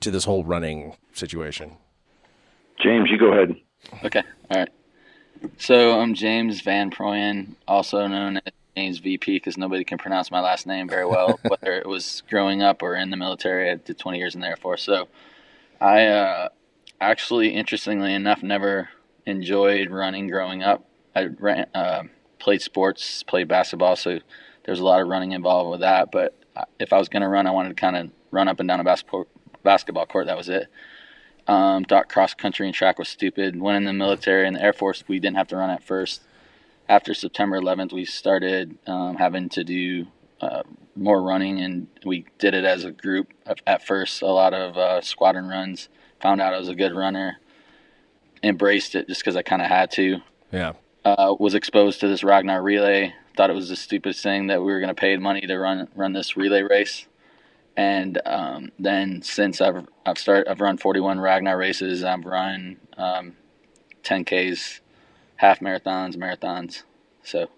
[0.00, 1.76] to this whole running situation?
[2.80, 3.56] James, you go ahead.
[4.04, 4.22] Okay.
[4.50, 4.68] All right.
[5.58, 10.40] So I'm James Van Proyen, also known as James VP because nobody can pronounce my
[10.40, 13.70] last name very well, whether it was growing up or in the military.
[13.70, 14.82] I did 20 years in the Air Force.
[14.82, 15.08] So
[15.80, 16.48] I uh,
[17.00, 18.88] actually, interestingly enough, never
[19.24, 20.84] enjoyed running growing up.
[21.14, 22.04] I ran, uh,
[22.38, 24.20] played sports, played basketball, so
[24.64, 26.10] there's a lot of running involved with that.
[26.10, 26.34] But
[26.78, 28.80] if I was going to run, I wanted to kind of run up and down
[28.80, 29.26] a basketball
[29.62, 30.26] basketball court.
[30.26, 30.68] That was it.
[31.48, 33.60] Um, thought cross country and track was stupid.
[33.60, 35.04] Went in the military and the Air Force.
[35.06, 36.22] We didn't have to run at first.
[36.88, 40.06] After September 11th, we started um, having to do
[40.40, 40.62] uh,
[40.94, 43.32] more running, and we did it as a group
[43.66, 44.22] at first.
[44.22, 45.88] A lot of uh, squadron runs.
[46.20, 47.38] Found out I was a good runner.
[48.42, 50.18] Embraced it just because I kind of had to.
[50.52, 50.72] Yeah.
[51.06, 53.14] Uh, was exposed to this Ragnar relay.
[53.36, 55.88] Thought it was the stupidest thing that we were going to pay money to run
[55.94, 57.06] run this relay race
[57.76, 62.02] and um, then since I've I've started I've run 41 Ragnar races.
[62.02, 63.36] I've run um,
[64.02, 64.80] 10ks,
[65.36, 66.82] half marathons, marathons.
[67.22, 67.48] So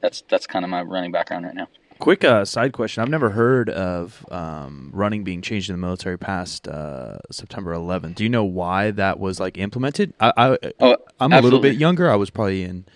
[0.00, 1.68] that's that's kind of my running background right now.
[2.00, 6.18] Quick uh, side question: I've never heard of um, running being changed in the military
[6.18, 8.16] past uh, September 11th.
[8.16, 10.14] Do you know why that was like implemented?
[10.18, 11.38] I, I oh, I'm absolutely.
[11.38, 12.10] a little bit younger.
[12.10, 12.86] I was probably in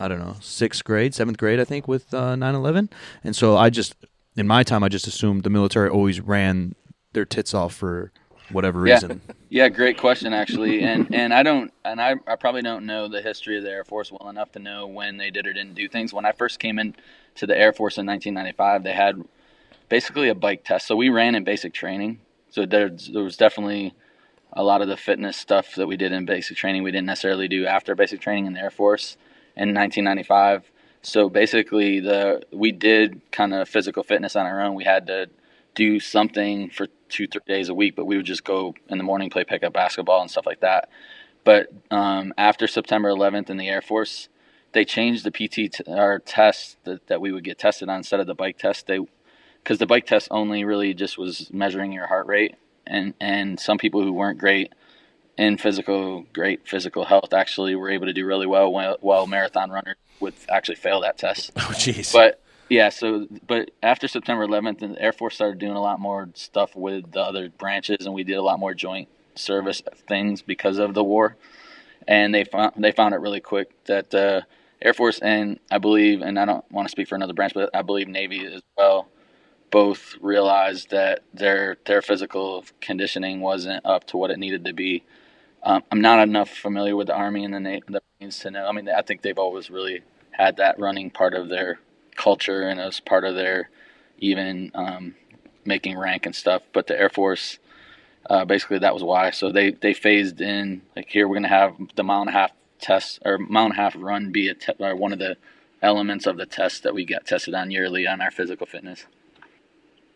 [0.00, 2.90] I don't know sixth grade, seventh grade, I think, with uh, 9/11,
[3.22, 3.94] and so I just
[4.36, 6.74] in my time, I just assumed the military always ran
[7.12, 8.12] their tits off for
[8.52, 8.94] whatever yeah.
[8.94, 9.20] reason.
[9.48, 13.22] Yeah, great question actually, and and I don't, and I, I probably don't know the
[13.22, 15.88] history of the Air Force well enough to know when they did or didn't do
[15.88, 16.12] things.
[16.12, 16.94] When I first came in
[17.36, 19.22] to the Air Force in 1995, they had
[19.88, 20.86] basically a bike test.
[20.86, 22.20] So we ran in basic training.
[22.50, 23.94] So there, there was definitely
[24.52, 27.48] a lot of the fitness stuff that we did in basic training we didn't necessarily
[27.48, 29.16] do after basic training in the Air Force
[29.56, 30.70] in 1995.
[31.02, 34.74] So basically, the we did kind of physical fitness on our own.
[34.74, 35.28] We had to
[35.74, 39.04] do something for two, three days a week, but we would just go in the
[39.04, 40.88] morning, play pickup basketball and stuff like that.
[41.44, 44.28] But um, after September 11th in the Air Force,
[44.72, 48.20] they changed the PT t- our test that, that we would get tested on instead
[48.20, 48.86] of the bike test.
[48.86, 49.00] They
[49.62, 53.78] because the bike test only really just was measuring your heart rate, and and some
[53.78, 54.72] people who weren't great
[55.36, 59.70] in physical great physical health actually were able to do really well while, while marathon
[59.70, 61.52] runners would actually fail that test.
[61.56, 62.12] Oh, jeez.
[62.12, 62.40] But
[62.72, 66.74] yeah, so but after September 11th, the Air Force started doing a lot more stuff
[66.76, 70.94] with the other branches, and we did a lot more joint service things because of
[70.94, 71.36] the war.
[72.08, 74.46] And they found they found it really quick that the
[74.82, 77.70] Air Force and I believe, and I don't want to speak for another branch, but
[77.74, 79.08] I believe Navy as well,
[79.70, 85.02] both realized that their their physical conditioning wasn't up to what it needed to be
[85.62, 88.66] um, I'm not enough familiar with the Army and the, Na- the Marines to know.
[88.66, 91.80] I mean, I think they've always really had that running part of their
[92.16, 93.70] culture and as part of their
[94.18, 95.14] even um,
[95.64, 96.62] making rank and stuff.
[96.72, 97.58] But the Air Force,
[98.28, 99.30] uh, basically, that was why.
[99.30, 102.32] So they, they phased in, like, here we're going to have the mile and a
[102.32, 105.36] half test or mile and a half run be a te- one of the
[105.80, 109.06] elements of the test that we get tested on yearly on our physical fitness.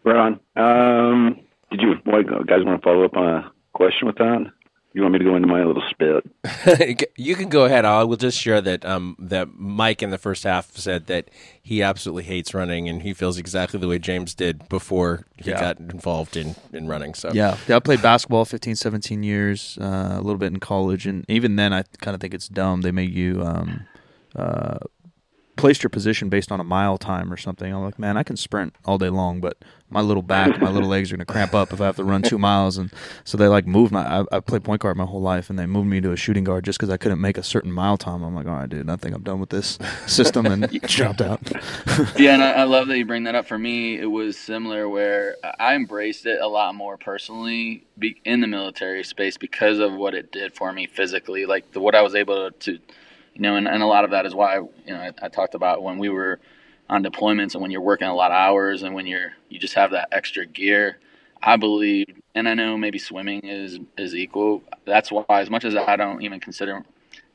[0.05, 0.41] Right on.
[0.57, 1.41] Um,
[1.71, 4.53] did you guys want to follow up on a question with that?
[4.97, 7.07] You want me to go into my little spit?
[7.19, 7.85] you can go ahead.
[7.85, 11.29] I will just share that um, that Mike in the first half said that
[11.63, 15.61] he absolutely hates running and he feels exactly the way James did before he Yeah.
[15.61, 17.13] got involved in, in running.
[17.13, 17.77] So Yeah, yeah.
[17.77, 21.75] I played basketball 15, 17 years, uh, a little bit in college, and even then,
[21.75, 22.81] I kind of think it's dumb.
[22.81, 23.87] They make you um,
[24.35, 24.79] uh,
[25.57, 27.73] place your position based on a mile time or something.
[27.73, 29.57] I'm like, man, I can sprint all day long, but
[29.89, 32.23] my little back, my little legs are gonna cramp up if I have to run
[32.23, 32.77] two miles.
[32.77, 32.93] And
[33.25, 34.21] so they like moved my.
[34.21, 36.45] I, I played point guard my whole life, and they moved me to a shooting
[36.45, 38.23] guard just because I couldn't make a certain mile time.
[38.23, 41.41] I'm like, all right, dude, I think I'm done with this system, and dropped out.
[42.17, 43.47] yeah, and I, I love that you bring that up.
[43.47, 48.41] For me, it was similar where I embraced it a lot more personally be, in
[48.41, 52.03] the military space because of what it did for me physically, like the, what I
[52.03, 52.79] was able to,
[53.37, 55.55] you know, and, and a lot of that is why you know I, I talked
[55.55, 56.41] about when we were
[56.89, 59.75] on deployments and when you're working a lot of hours and when you're you just
[59.75, 60.99] have that extra gear.
[61.43, 64.63] I believe, and I know maybe swimming is is equal.
[64.85, 66.83] That's why, as much as I don't even consider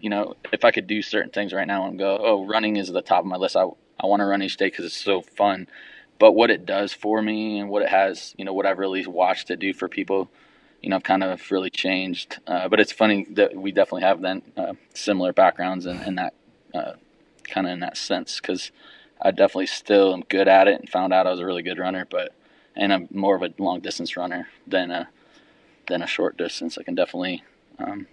[0.01, 2.89] you know, if I could do certain things right now and go, oh, running is
[2.89, 3.55] at the top of my list.
[3.55, 3.65] I,
[3.99, 5.67] I want to run each day because it's so fun.
[6.19, 9.05] But what it does for me and what it has, you know, what I've really
[9.05, 10.29] watched it do for people,
[10.81, 12.39] you know, kind of really changed.
[12.47, 16.33] Uh, but it's funny that we definitely have then uh, similar backgrounds in, in that
[16.73, 16.93] uh,
[17.47, 18.71] kind of in that sense because
[19.21, 21.77] I definitely still am good at it and found out I was a really good
[21.77, 22.33] runner, but
[22.75, 25.09] and I'm more of a long distance runner than a
[25.87, 26.77] than a short distance.
[26.77, 27.43] I can definitely
[27.77, 28.07] um,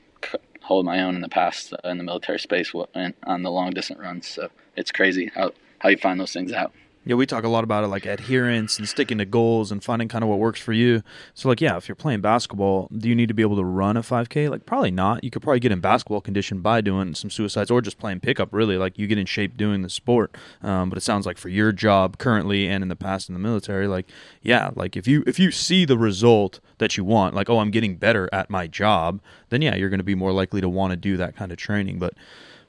[0.62, 4.00] hold my own in the past uh, in the military space on the long distance
[4.00, 4.26] runs.
[4.26, 6.72] So it's crazy how how you find those things out.
[7.08, 10.08] Yeah, we talk a lot about it, like adherence and sticking to goals and finding
[10.08, 11.02] kind of what works for you.
[11.32, 13.96] So, like, yeah, if you're playing basketball, do you need to be able to run
[13.96, 14.50] a 5K?
[14.50, 15.24] Like, probably not.
[15.24, 18.52] You could probably get in basketball condition by doing some suicides or just playing pickup.
[18.52, 20.36] Really, like you get in shape doing the sport.
[20.60, 23.40] Um, but it sounds like for your job currently and in the past in the
[23.40, 24.06] military, like,
[24.42, 27.70] yeah, like if you if you see the result that you want, like, oh, I'm
[27.70, 30.90] getting better at my job, then yeah, you're going to be more likely to want
[30.90, 31.98] to do that kind of training.
[31.98, 32.12] But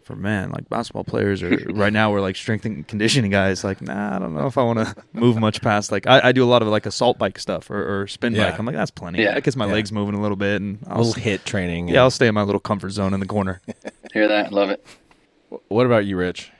[0.10, 3.64] for man, like basketball players are right now we're like strength and conditioning guys.
[3.64, 5.92] Like, nah, I don't know if I want to move much past.
[5.92, 8.50] Like, I, I do a lot of like assault bike stuff or, or spin Yeah.
[8.50, 8.60] bike.
[8.60, 9.22] I'm like, that's plenty.
[9.22, 9.36] Yeah.
[9.36, 9.74] That gets my Yeah.
[9.74, 11.90] legs moving a little bit, and a I'll, little HIIT training.
[11.90, 13.62] yeah, I'll stay in my little comfort zone in the corner.
[14.14, 14.52] Hear that?
[14.52, 14.84] Love it.
[15.68, 16.52] what about you, Rich?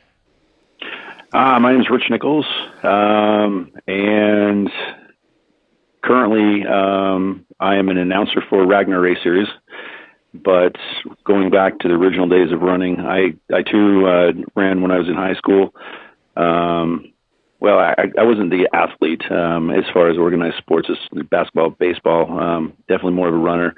[1.34, 2.46] Uh, my name is Rich Nichols,
[2.84, 4.70] um, and
[6.04, 9.48] currently um, I am an announcer for Ragnar Race Series.
[10.34, 10.76] But
[11.26, 15.00] going back to the original days of running, I, I too uh, ran when I
[15.00, 15.74] was in high school.
[16.36, 17.12] Um,
[17.60, 22.40] well, I, I wasn't the athlete um, as far as organized sports as basketball, baseball.
[22.40, 23.76] Um, definitely more of a runner.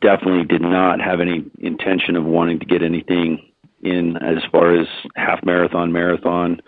[0.00, 3.50] Definitely did not have any intention of wanting to get anything
[3.82, 6.60] in as far as half marathon, marathon.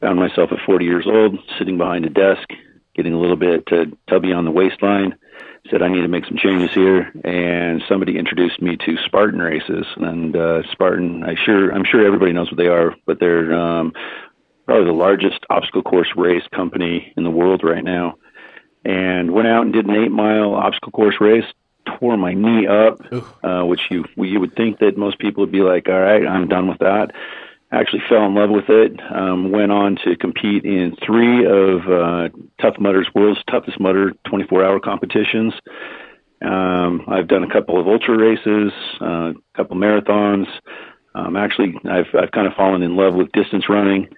[0.00, 2.48] Found myself at 40 years old, sitting behind a desk,
[2.94, 5.14] getting a little bit uh, tubby on the waistline.
[5.70, 9.86] Said I need to make some changes here, and somebody introduced me to Spartan races.
[9.96, 13.92] And uh, Spartan, I sure I'm sure everybody knows what they are, but they're um,
[14.64, 18.16] probably the largest obstacle course race company in the world right now.
[18.84, 21.44] And went out and did an eight mile obstacle course race.
[21.98, 23.00] Tore my knee up,
[23.42, 26.46] uh, which you you would think that most people would be like, all right, I'm
[26.46, 27.12] done with that.
[27.70, 28.98] Actually fell in love with it.
[29.14, 32.28] Um, went on to compete in three of uh,
[32.60, 35.52] Tough Mudder's world's toughest mudder 24 hour competitions.
[36.40, 40.46] Um, I've done a couple of ultra races, uh, a couple marathons.
[41.14, 44.08] Um, actually, I've I've kind of fallen in love with distance running.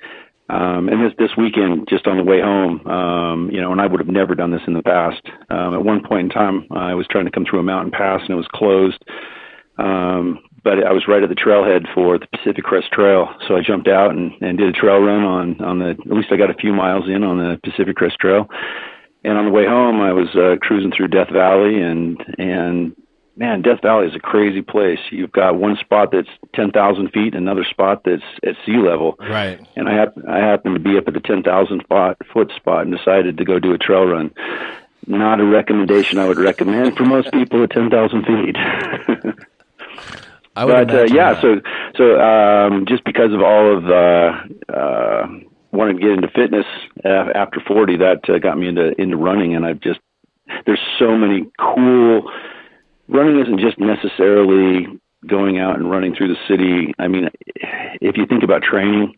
[0.48, 3.86] Um, and this this weekend, just on the way home, um, you know, and I
[3.86, 5.22] would have never done this in the past.
[5.48, 8.20] Um, at one point in time, I was trying to come through a mountain pass,
[8.22, 9.02] and it was closed.
[9.78, 13.62] Um, but I was right at the trailhead for the Pacific Crest Trail, so I
[13.62, 15.90] jumped out and, and did a trail run on on the.
[15.90, 18.48] At least I got a few miles in on the Pacific Crest Trail.
[19.22, 22.96] And on the way home, I was uh, cruising through Death Valley, and and
[23.36, 24.98] man, Death Valley is a crazy place.
[25.10, 29.16] You've got one spot that's ten thousand feet, another spot that's at sea level.
[29.20, 29.60] Right.
[29.76, 32.86] And I hap- I happened to be up at the ten thousand spot foot spot
[32.86, 34.30] and decided to go do a trail run.
[35.06, 38.56] Not a recommendation I would recommend for most people at ten thousand feet.
[40.60, 41.40] I would but uh, yeah, that.
[41.40, 41.60] so
[41.96, 45.26] so um, just because of all of uh, uh,
[45.72, 46.66] wanting to get into fitness
[47.02, 50.00] uh, after forty, that uh, got me into into running, and I've just
[50.66, 52.30] there's so many cool.
[53.08, 54.86] Running isn't just necessarily
[55.26, 56.94] going out and running through the city.
[56.98, 59.16] I mean, if you think about training,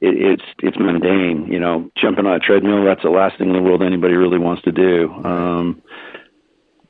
[0.00, 1.46] it, it's it's mundane.
[1.52, 4.38] You know, jumping on a treadmill that's the last thing in the world anybody really
[4.38, 5.12] wants to do.
[5.24, 5.82] Um,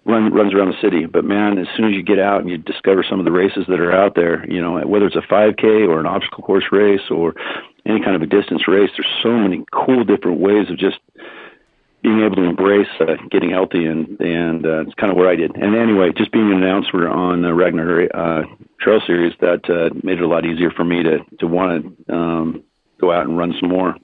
[0.05, 1.07] run runs around the city.
[1.07, 3.64] But man, as soon as you get out and you discover some of the races
[3.68, 7.11] that are out there, you know, whether it's a 5K or an obstacle course race
[7.11, 7.34] or
[7.86, 10.98] any kind of a distance race, there's so many cool different ways of just
[12.02, 15.36] being able to embrace uh, getting healthy, and and uh, it's kind of what I
[15.36, 15.57] did.
[15.57, 18.42] And anyway, just being an announcer on the Ragnar uh,
[18.78, 22.14] Trail Series that uh, made it a lot easier for me to to want to
[22.14, 22.62] um,
[23.00, 23.96] go out and run some more.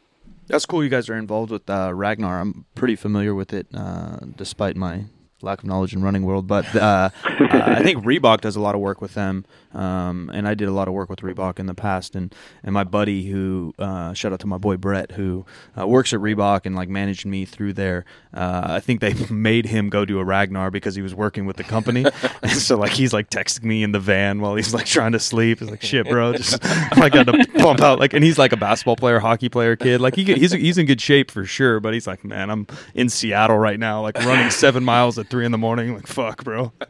[0.46, 0.82] That's cool.
[0.82, 2.40] You guys are involved with uh, Ragnar.
[2.40, 5.04] I'm pretty familiar with it, uh, despite my
[5.42, 8.80] lack of knowledge in running world, but uh, I think Reebok does a lot of
[8.80, 11.74] work with them, um, and I did a lot of work with Reebok in the
[11.74, 12.14] past.
[12.14, 15.44] And and my buddy who uh, shout out to my boy Brett who
[15.78, 18.04] uh, works at Reebok and like managed me through there.
[18.34, 21.56] Uh, I think they made him go do a Ragnar because he was working with
[21.56, 22.04] the company,
[22.42, 25.20] and so like he's like texting me in the van while he's like trying to
[25.20, 25.60] sleep.
[25.60, 26.64] He's like, "Shit, bro, just
[26.98, 30.00] I got to pump out." Like, and he's like a basketball player, hockey player, kid.
[30.00, 33.08] Like he he's he's in good shape for sure, but he's like, "Man, I'm in
[33.08, 35.94] Seattle right now, like running seven miles at three in the morning.
[35.94, 36.72] Like, fuck, bro.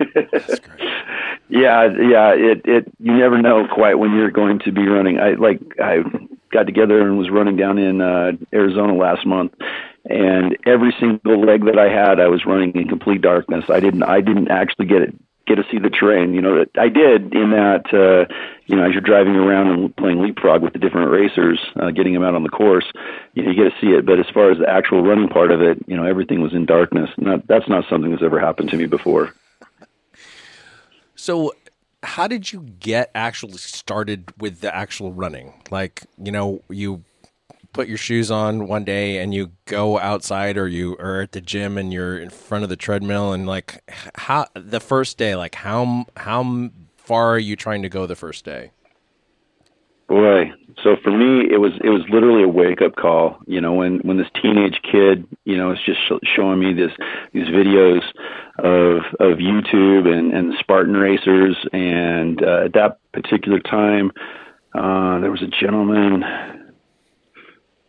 [1.48, 2.32] yeah, yeah.
[2.34, 5.18] It it you never know quite when you're going to be running.
[5.18, 5.98] I like I
[6.50, 9.52] got together and was running down in uh, Arizona last month,
[10.06, 13.64] and every single leg that I had, I was running in complete darkness.
[13.68, 15.14] I didn't I didn't actually get it
[15.54, 16.34] get to see the terrain.
[16.34, 18.32] You know, I did in that, uh,
[18.66, 22.14] you know, as you're driving around and playing leapfrog with the different racers, uh, getting
[22.14, 22.90] them out on the course,
[23.34, 24.06] you know, you get to see it.
[24.06, 26.66] But as far as the actual running part of it, you know, everything was in
[26.66, 27.10] darkness.
[27.18, 29.34] Not, that's not something that's ever happened to me before.
[31.16, 31.52] So,
[32.02, 35.52] how did you get actually started with the actual running?
[35.70, 37.04] Like, you know, you
[37.72, 41.40] put your shoes on one day and you go outside or you are at the
[41.40, 43.82] gym and you're in front of the treadmill and like
[44.14, 48.44] how the first day like how how far are you trying to go the first
[48.44, 48.72] day?
[50.08, 50.52] Boy
[50.82, 53.38] so for me it was it was literally a wake up call.
[53.46, 56.92] You know when when this teenage kid you know is just sh- showing me this
[57.32, 58.02] these videos
[58.58, 61.56] of of youtube and and spartan racers.
[61.72, 64.12] And uh, at that particular time
[64.74, 66.24] uh there was a gentleman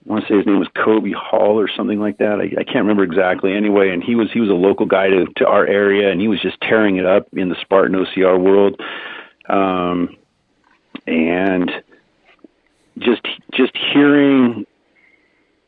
[0.04, 2.40] I want to say his name was Kobe Hall or something like that.
[2.40, 3.54] I, I can't remember exactly.
[3.54, 6.28] Anyway, and he was he was a local guy to to our area, and he
[6.28, 8.82] was just tearing it up in the Spartan OCR world,
[9.48, 10.16] um,
[11.06, 11.72] and
[12.98, 13.22] just
[13.54, 14.66] just hearing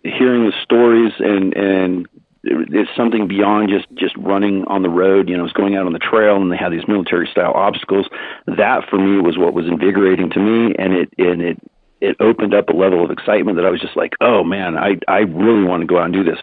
[0.04, 2.08] hearing the stories and and
[2.44, 5.30] it's something beyond just just running on the road.
[5.30, 8.08] You know, it's going out on the trail, and they had these military style obstacles.
[8.48, 11.58] That for me was what was invigorating to me, and it and it
[12.04, 15.00] it opened up a level of excitement that I was just like, oh man, I
[15.08, 16.40] I really want to go out and do this.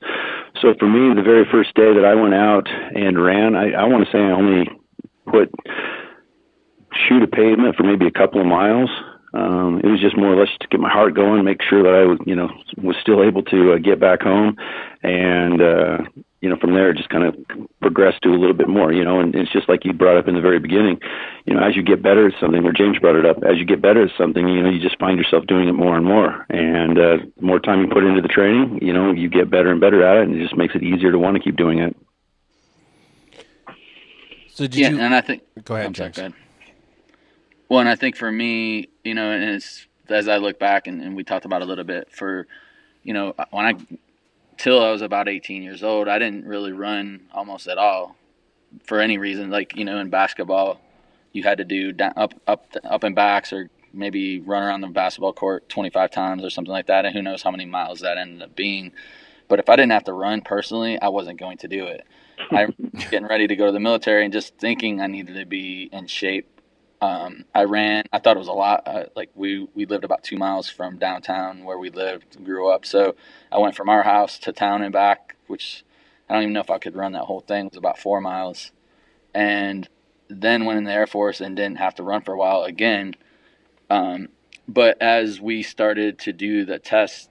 [0.60, 3.84] So for me, the very first day that I went out and ran, I, I
[3.84, 4.70] want to say I only
[5.26, 5.52] put
[6.92, 8.90] shoe to pavement for maybe a couple of miles.
[9.32, 11.94] Um, it was just more or less to get my heart going, make sure that
[11.94, 14.56] I was, you know, was still able to uh, get back home,
[15.02, 15.98] and uh,
[16.40, 17.36] you know, from there, it just kind of
[17.80, 20.26] progressed to a little bit more, you know, and it's just like you brought up
[20.26, 20.98] in the very beginning,
[21.44, 23.66] you know, as you get better at something, or James brought it up, as you
[23.66, 26.46] get better at something, you know, you just find yourself doing it more and more.
[26.48, 29.70] And uh, the more time you put into the training, you know, you get better
[29.70, 31.78] and better at it, and it just makes it easier to want to keep doing
[31.78, 31.94] it.
[34.48, 35.00] So did yeah, you...
[35.00, 35.42] and I think.
[35.64, 36.16] Go ahead, James.
[36.16, 36.34] Go ahead.
[37.68, 41.00] Well, and I think for me, you know, and it's as I look back, and,
[41.00, 42.46] and we talked about a little bit for,
[43.02, 43.74] you know, when I
[44.56, 48.16] till I was about 18 years old, I didn't really run almost at all
[48.84, 49.50] for any reason.
[49.50, 50.80] Like you know, in basketball,
[51.32, 54.86] you had to do down, up up up and backs or maybe run around the
[54.88, 58.18] basketball court 25 times or something like that, and who knows how many miles that
[58.18, 58.92] ended up being.
[59.48, 62.06] But if I didn't have to run personally, I wasn't going to do it.
[62.52, 62.74] I am
[63.10, 66.06] getting ready to go to the military and just thinking I needed to be in
[66.06, 66.59] shape
[67.00, 68.04] um, I ran.
[68.12, 68.82] I thought it was a lot.
[68.86, 72.84] Uh, like we we lived about two miles from downtown where we lived, grew up.
[72.84, 73.14] So
[73.50, 75.84] I went from our house to town and back, which
[76.28, 77.66] I don't even know if I could run that whole thing.
[77.66, 78.72] It was about four miles,
[79.34, 79.88] and
[80.28, 83.14] then went in the Air Force and didn't have to run for a while again.
[83.88, 84.28] Um,
[84.68, 87.30] but as we started to do the test,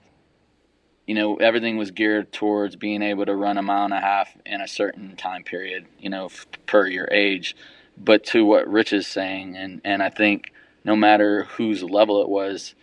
[1.06, 4.36] you know, everything was geared towards being able to run a mile and a half
[4.46, 6.30] in a certain time period, you know,
[6.66, 7.56] per your age
[8.00, 12.30] but to what Rich is saying, and and I think no matter whose level it
[12.30, 12.74] was,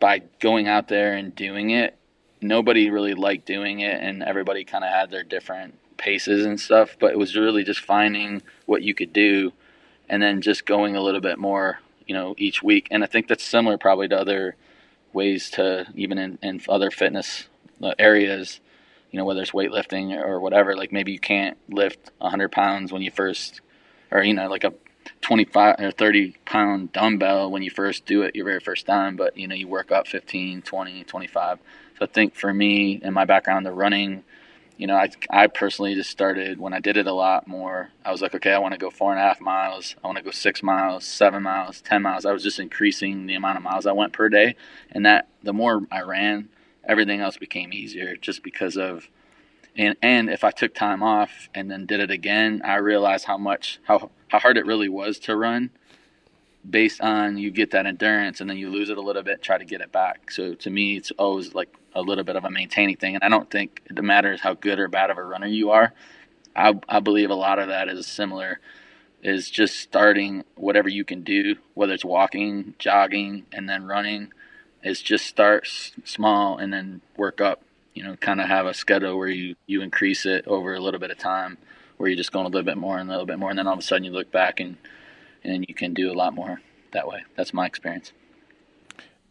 [0.00, 1.96] by going out there and doing it,
[2.40, 6.96] nobody really liked doing it, and everybody kind of had their different paces and stuff.
[6.98, 9.52] But it was really just finding what you could do,
[10.08, 12.88] and then just going a little bit more, you know, each week.
[12.90, 14.56] And I think that's similar probably to other
[15.12, 17.48] ways to even in, in other fitness
[17.82, 18.60] uh, areas
[19.10, 23.02] you know whether it's weightlifting or whatever like maybe you can't lift 100 pounds when
[23.02, 23.60] you first
[24.10, 24.72] or you know like a
[25.20, 29.36] 25 or 30 pound dumbbell when you first do it your very first time but
[29.36, 31.58] you know you work up 15 20 25
[31.98, 34.22] so i think for me and my background the running
[34.76, 38.12] you know i, I personally just started when i did it a lot more i
[38.12, 40.24] was like okay i want to go four and a half miles i want to
[40.24, 42.24] go six miles seven miles ten miles.
[42.26, 44.56] I was just increasing the amount of miles i went per day.
[44.90, 46.48] And that the more i ran
[46.84, 49.08] everything else became easier just because of
[49.76, 53.38] and and if I took time off and then did it again, I realized how
[53.38, 55.70] much how how hard it really was to run
[56.68, 59.56] based on you get that endurance and then you lose it a little bit, try
[59.56, 60.30] to get it back.
[60.30, 63.14] So to me, it's always like a little bit of a maintaining thing.
[63.14, 65.92] And I don't think it matters how good or bad of a runner you are.
[66.54, 68.60] I, I believe a lot of that is similar,
[69.22, 74.32] is just starting whatever you can do, whether it's walking, jogging, and then running,
[74.82, 75.66] is just start
[76.04, 77.62] small and then work up.
[78.00, 80.98] You know, kind of have a schedule where you, you increase it over a little
[80.98, 81.58] bit of time,
[81.98, 83.66] where you're just going a little bit more and a little bit more, and then
[83.66, 84.78] all of a sudden you look back and
[85.44, 86.62] and you can do a lot more
[86.94, 87.20] that way.
[87.36, 88.12] That's my experience.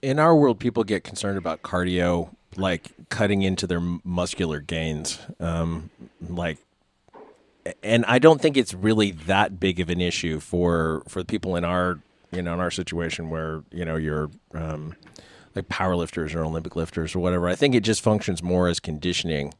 [0.03, 5.89] In our world, people get concerned about cardio, like cutting into their muscular gains, um,
[6.21, 6.59] like.
[7.81, 11.65] And I don't think it's really that big of an issue for for people in
[11.65, 12.01] our
[12.31, 14.93] you know in our situation where you know you're um,
[15.55, 17.47] like powerlifters or Olympic lifters or whatever.
[17.47, 19.53] I think it just functions more as conditioning.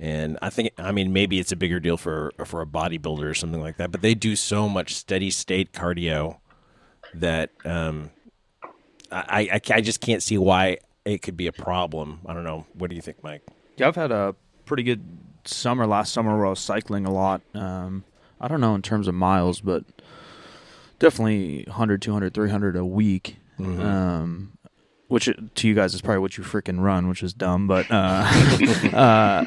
[0.00, 3.34] And I think, I mean, maybe it's a bigger deal for for a bodybuilder or
[3.34, 3.90] something like that.
[3.90, 6.38] But they do so much steady state cardio
[7.14, 8.10] that um,
[9.10, 12.20] I, I I just can't see why it could be a problem.
[12.26, 12.66] I don't know.
[12.74, 13.42] What do you think, Mike?
[13.76, 14.34] Yeah, I've had a
[14.66, 15.02] pretty good
[15.44, 17.40] summer last summer where I was cycling a lot.
[17.54, 18.04] Um,
[18.40, 19.84] I don't know in terms of miles, but
[20.98, 23.38] definitely 100, 200, 300 a week.
[23.58, 23.80] Mm-hmm.
[23.80, 24.52] Um,
[25.08, 28.26] which to you guys is probably what you freaking run, which is dumb, but uh,
[28.92, 29.44] uh,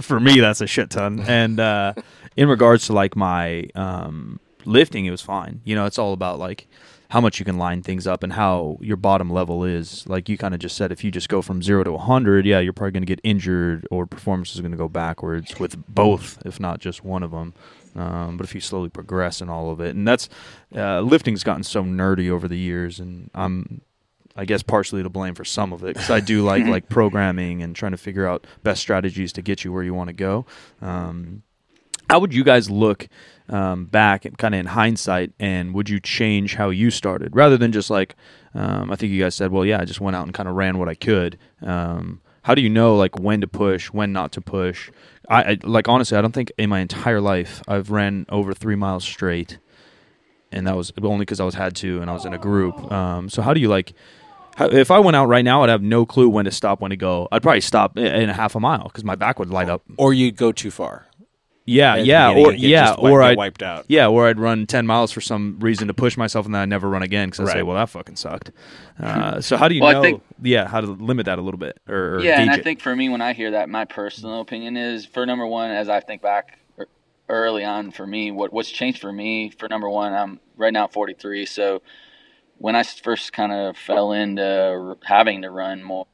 [0.00, 1.20] for me that's a shit ton.
[1.20, 1.94] And uh,
[2.36, 5.60] in regards to like my um, lifting, it was fine.
[5.64, 6.68] You know, it's all about like
[7.10, 10.08] how much you can line things up and how your bottom level is.
[10.08, 12.60] Like you kind of just said, if you just go from zero to 100, yeah,
[12.60, 16.40] you're probably going to get injured or performance is going to go backwards with both,
[16.46, 17.52] if not just one of them.
[17.96, 20.28] Um, but if you slowly progress in all of it, and that's
[20.76, 23.80] uh, lifting's gotten so nerdy over the years, and I'm
[24.36, 27.62] I guess partially to blame for some of it because I do like like programming
[27.62, 30.46] and trying to figure out best strategies to get you where you want to go.
[30.80, 31.42] Um,
[32.08, 33.08] how would you guys look
[33.48, 37.56] um, back, and kind of in hindsight, and would you change how you started rather
[37.56, 38.16] than just like
[38.54, 40.54] um, I think you guys said, well, yeah, I just went out and kind of
[40.54, 41.38] ran what I could.
[41.62, 44.90] Um, how do you know like when to push, when not to push?
[45.28, 48.76] I, I like honestly, I don't think in my entire life I've ran over three
[48.76, 49.58] miles straight,
[50.50, 52.90] and that was only because I was had to and I was in a group.
[52.90, 53.92] Um, so how do you like?
[54.66, 56.96] If I went out right now, I'd have no clue when to stop, when to
[56.96, 57.28] go.
[57.32, 59.82] I'd probably stop in a half a mile because my back would light up.
[59.96, 61.06] Or you'd go too far.
[61.66, 63.84] Yeah, yeah, or yeah, or I'd wiped out.
[63.86, 66.64] Yeah, or I'd run ten miles for some reason to push myself, and then I
[66.64, 67.52] never run again because I right.
[67.52, 68.50] say, "Well, that fucking sucked."
[68.98, 70.02] Uh, so how do you well, know?
[70.02, 72.64] Think, yeah, how to limit that a little bit, or, or yeah, and I it?
[72.64, 75.88] think for me, when I hear that, my personal opinion is for number one, as
[75.88, 76.58] I think back
[77.28, 80.88] early on for me, what what's changed for me for number one, I'm right now
[80.88, 81.82] 43, so
[82.60, 86.04] when I first kind of fell into having to run more,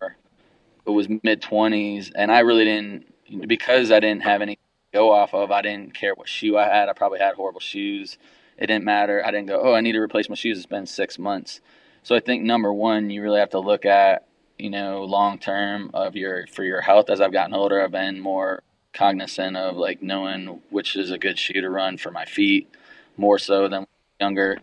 [0.87, 3.13] it was mid 20s, and I really didn't
[3.49, 4.61] because I didn't have any to
[4.93, 5.51] go off of.
[5.51, 6.89] I didn't care what shoe I had.
[6.89, 8.17] I probably had horrible shoes.
[8.57, 9.27] It didn't matter.
[9.27, 10.57] I didn't go, oh, I need to replace my shoes.
[10.57, 11.61] It's been six months.
[12.05, 15.91] So I think number one, you really have to look at you know long term
[15.95, 17.11] of your for your health.
[17.11, 21.41] As I've gotten older, I've been more cognizant of like knowing which is a good
[21.41, 22.73] shoe to run for my feet
[23.17, 23.85] more so than
[24.21, 24.59] younger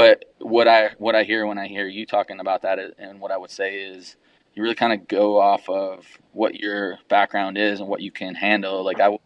[0.00, 3.20] but what I what I hear when I hear you talking about that, uh, and
[3.20, 4.16] what I would say is,
[4.54, 8.34] you really kind of go off of what your background is and what you can
[8.34, 8.82] handle.
[8.82, 9.18] Like I,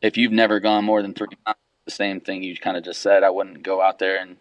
[0.00, 3.02] if you've never gone more than three miles, the same thing you kind of just
[3.02, 4.36] said, I wouldn't go out there and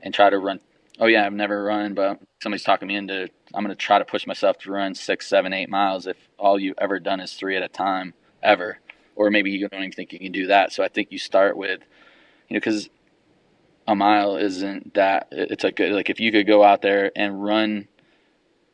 [0.00, 0.60] and try to run.
[0.98, 3.28] Oh yeah, I've never run, but somebody's talking me into.
[3.52, 6.06] I'm going to try to push myself to run six, seven, eight miles.
[6.06, 8.78] If all you've ever done is three at a time, ever,
[9.14, 10.72] or maybe you don't even think you can do that.
[10.72, 11.80] So I think you start with,
[12.48, 12.88] you know, because
[13.86, 17.42] a mile isn't that it's a good like if you could go out there and
[17.42, 17.88] run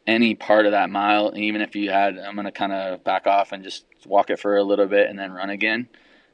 [0.07, 3.27] any part of that mile even if you had i'm going to kind of back
[3.27, 5.89] off and just walk it for a little bit and then run again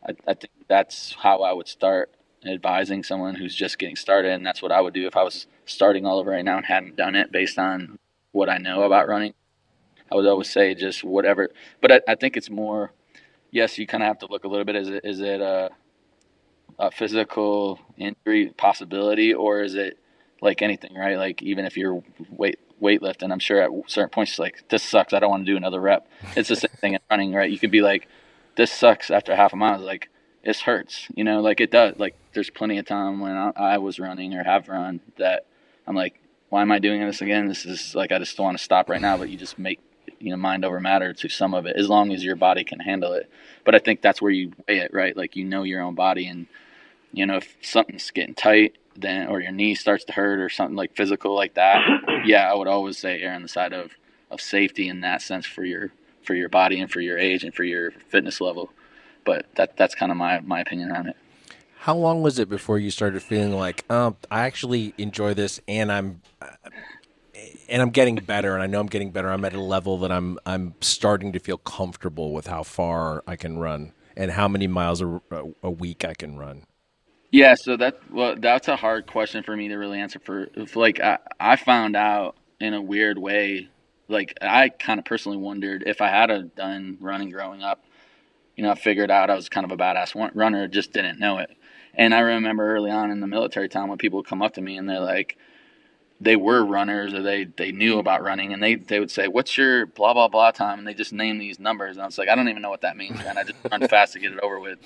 [0.06, 2.12] I, I, think that's how i would start
[2.44, 5.46] advising someone who's just getting started and that's what i would do if i was
[5.64, 7.98] starting all over right now and hadn't done it based on
[8.32, 9.34] what i know about running.
[10.10, 11.50] I would always say just whatever
[11.80, 12.92] but i, I think it's more
[13.50, 15.68] yes you kind of have to look a little bit is it is it uh
[16.78, 19.98] a physical injury possibility, or is it
[20.40, 21.16] like anything, right?
[21.16, 25.12] Like even if you're weight weightlifting, I'm sure at certain points, like this sucks.
[25.12, 26.08] I don't want to do another rep.
[26.36, 27.50] It's the same thing in running, right?
[27.50, 28.08] You could be like,
[28.56, 29.76] this sucks after half a mile.
[29.76, 30.08] It's like
[30.44, 31.96] this hurts, you know, like it does.
[31.98, 35.46] Like there's plenty of time when I, I was running or have run that
[35.86, 37.48] I'm like, why am I doing this again?
[37.48, 39.16] This is like I just want to stop right now.
[39.16, 39.80] But you just make
[40.18, 42.80] you know mind over matter to some of it as long as your body can
[42.80, 43.30] handle it.
[43.64, 45.16] But I think that's where you weigh it, right?
[45.16, 46.46] Like you know your own body and
[47.12, 50.76] you know, if something's getting tight, then or your knee starts to hurt or something
[50.76, 51.82] like physical like that,
[52.24, 53.92] yeah, I would always say err on the side of
[54.30, 55.92] of safety in that sense for your
[56.24, 58.70] for your body and for your age and for your fitness level.
[59.24, 61.16] But that that's kind of my my opinion on it.
[61.80, 65.90] How long was it before you started feeling like, um, I actually enjoy this, and
[65.90, 66.46] I'm, uh,
[67.68, 69.30] and I'm getting better, and I know I'm getting better.
[69.30, 73.36] I'm at a level that I'm I'm starting to feel comfortable with how far I
[73.36, 75.20] can run and how many miles a,
[75.62, 76.64] a week I can run.
[77.30, 80.18] Yeah, so that well, that's a hard question for me to really answer.
[80.18, 83.68] For like, I, I found out in a weird way.
[84.08, 87.84] Like, I kind of personally wondered if I had a done running growing up.
[88.56, 91.38] You know, I figured out I was kind of a badass runner, just didn't know
[91.38, 91.50] it.
[91.94, 94.60] And I remember early on in the military time when people would come up to
[94.60, 95.38] me and they're like,
[96.22, 99.58] they were runners or they they knew about running and they they would say what's
[99.58, 100.78] your blah blah blah time?
[100.78, 101.96] And they just name these numbers.
[101.96, 103.36] And I was like I don't even know what that means man.
[103.36, 104.78] I just run fast to get it over with.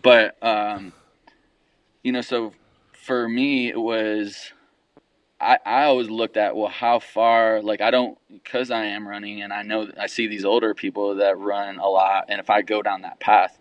[0.00, 0.92] But um
[2.02, 2.52] you know so
[2.92, 4.52] for me it was
[5.40, 9.42] I I always looked at well how far like I don't because I am running
[9.42, 12.62] and I know I see these older people that run a lot and if I
[12.62, 13.58] go down that path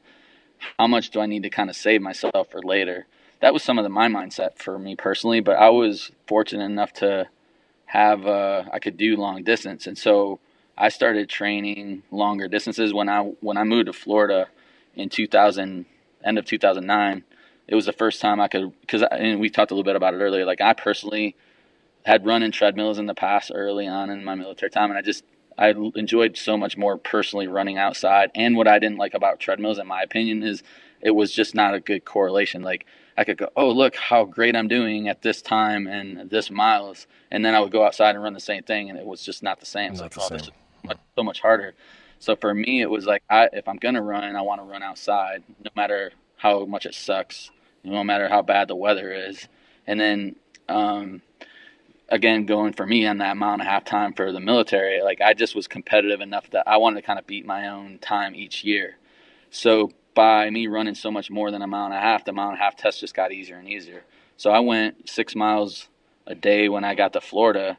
[0.79, 3.07] how much do I need to kind of save myself for later
[3.41, 5.39] that was some of the, my mindset for me personally.
[5.41, 7.27] But I was fortunate enough to
[7.85, 10.39] have uh, I could do long distance, and so
[10.77, 14.47] I started training longer distances when I when I moved to Florida
[14.95, 15.85] in 2000,
[16.23, 17.23] end of 2009.
[17.67, 20.13] It was the first time I could because and we talked a little bit about
[20.13, 20.45] it earlier.
[20.45, 21.35] Like I personally
[22.05, 25.01] had run in treadmills in the past early on in my military time, and I
[25.01, 25.23] just
[25.57, 28.31] I enjoyed so much more personally running outside.
[28.35, 30.63] And what I didn't like about treadmills, in my opinion, is
[31.01, 32.61] it was just not a good correlation.
[32.61, 32.85] Like
[33.17, 37.07] I could go, oh look how great I'm doing at this time and this miles,
[37.29, 39.43] and then I would go outside and run the same thing, and it was just
[39.43, 39.93] not the same.
[39.93, 40.53] Not so, the same.
[40.83, 41.73] Much, so much harder.
[42.19, 44.83] So for me, it was like, I, if I'm gonna run, I want to run
[44.83, 47.51] outside, no matter how much it sucks,
[47.83, 49.47] no matter how bad the weather is.
[49.87, 50.35] And then,
[50.69, 51.21] um,
[52.09, 55.21] again, going for me on that mile and a half time for the military, like
[55.21, 58.35] I just was competitive enough that I wanted to kind of beat my own time
[58.35, 58.97] each year.
[59.49, 62.49] So by me running so much more than a mile and a half, the mile
[62.49, 64.03] and a half test just got easier and easier.
[64.37, 65.87] So I went six miles
[66.27, 67.77] a day when I got to Florida,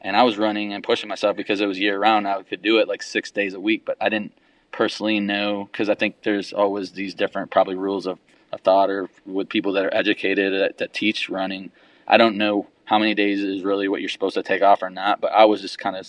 [0.00, 2.28] and I was running and pushing myself because it was year round.
[2.28, 4.32] I could do it like six days a week, but I didn't
[4.72, 8.18] personally know because I think there's always these different probably rules of,
[8.52, 11.70] of thought or with people that are educated that, that teach running.
[12.06, 14.90] I don't know how many days is really what you're supposed to take off or
[14.90, 16.06] not, but I was just kind of,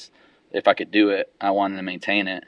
[0.52, 2.44] if I could do it, I wanted to maintain it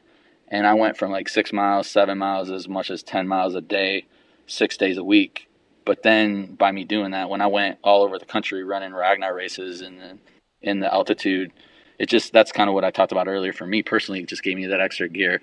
[0.50, 3.62] and I went from like six miles, seven miles, as much as 10 miles a
[3.62, 4.06] day,
[4.46, 5.48] six days a week.
[5.86, 9.34] But then by me doing that, when I went all over the country running Ragnar
[9.34, 10.20] races and
[10.62, 11.52] in, the altitude,
[12.00, 13.54] it just, that's kind of what I talked about earlier.
[13.54, 15.42] For me personally, it just gave me that extra gear.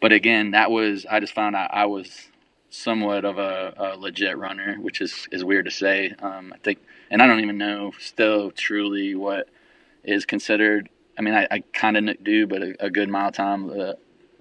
[0.00, 2.28] But again, that was, I just found out I was
[2.70, 6.14] somewhat of a, a legit runner, which is, is weird to say.
[6.20, 6.78] Um, I think,
[7.10, 9.48] and I don't even know still truly what
[10.04, 10.88] is considered.
[11.18, 13.92] I mean, I, I kind of do, but a, a good mile time, uh,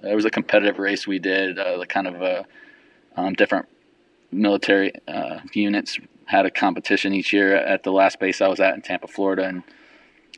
[0.04, 2.44] it was a competitive race we did, uh, kind of uh,
[3.16, 3.68] um, different
[4.32, 7.56] military uh, units had a competition each year.
[7.56, 9.64] At the last base I was at in Tampa, Florida, and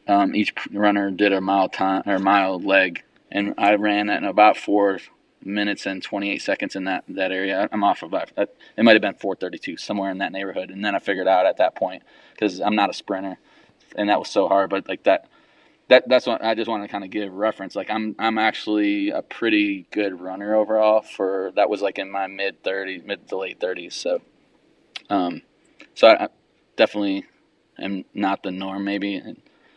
[0.08, 4.58] um, each runner did a mile time or mile leg, and I ran in about
[4.58, 5.00] four
[5.46, 7.68] minutes and 28 seconds in that that area.
[7.72, 11.00] I'm off of it might have been 4:32 somewhere in that neighborhood, and then I
[11.00, 13.38] figured out at that point because I'm not a sprinter,
[13.96, 15.28] and that was so hard, but like that
[15.90, 17.76] that that's what I just want to kind of give reference.
[17.76, 22.28] Like I'm I'm actually a pretty good runner overall for that was like in my
[22.28, 23.94] mid 30s, mid to late 30s.
[23.94, 24.22] So,
[25.10, 25.42] um,
[25.96, 26.28] so I, I
[26.78, 27.26] definitely
[27.78, 29.22] am not the norm maybe.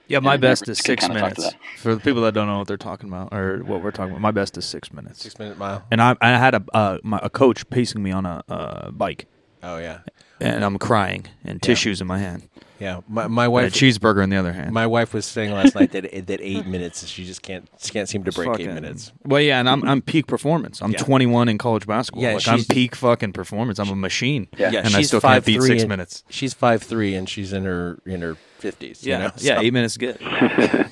[0.08, 1.50] Yeah, my best is six minutes.
[1.78, 4.20] For the people that don't know what they're talking about or what we're talking about,
[4.20, 5.22] my best is six minutes.
[5.22, 5.84] Six minute mile.
[5.90, 9.26] And I I had a uh, my, a coach pacing me on a uh, bike.
[9.62, 10.00] Oh yeah.
[10.40, 11.66] And I'm crying and yeah.
[11.66, 12.48] tissues in my hand.
[12.78, 13.64] Yeah, my my wife.
[13.64, 14.72] And a cheeseburger on the other hand.
[14.72, 18.08] My wife was saying last night that that eight minutes she just can't she can't
[18.08, 19.12] seem to break fucking, eight minutes.
[19.24, 20.82] Well, yeah, and I'm I'm peak performance.
[20.82, 20.98] I'm Yeah.
[20.98, 22.22] 21 in college basketball.
[22.22, 23.78] Yeah, like I'm peak fucking performance.
[23.78, 24.48] I'm a machine.
[24.58, 24.70] Yeah.
[24.70, 26.24] Yeah, and I she's still can't beat six and- minutes.
[26.28, 29.04] She's five three and she's in her in her fifties.
[29.06, 29.32] Yeah, you know?
[29.38, 30.18] yeah, So- eight minutes is good.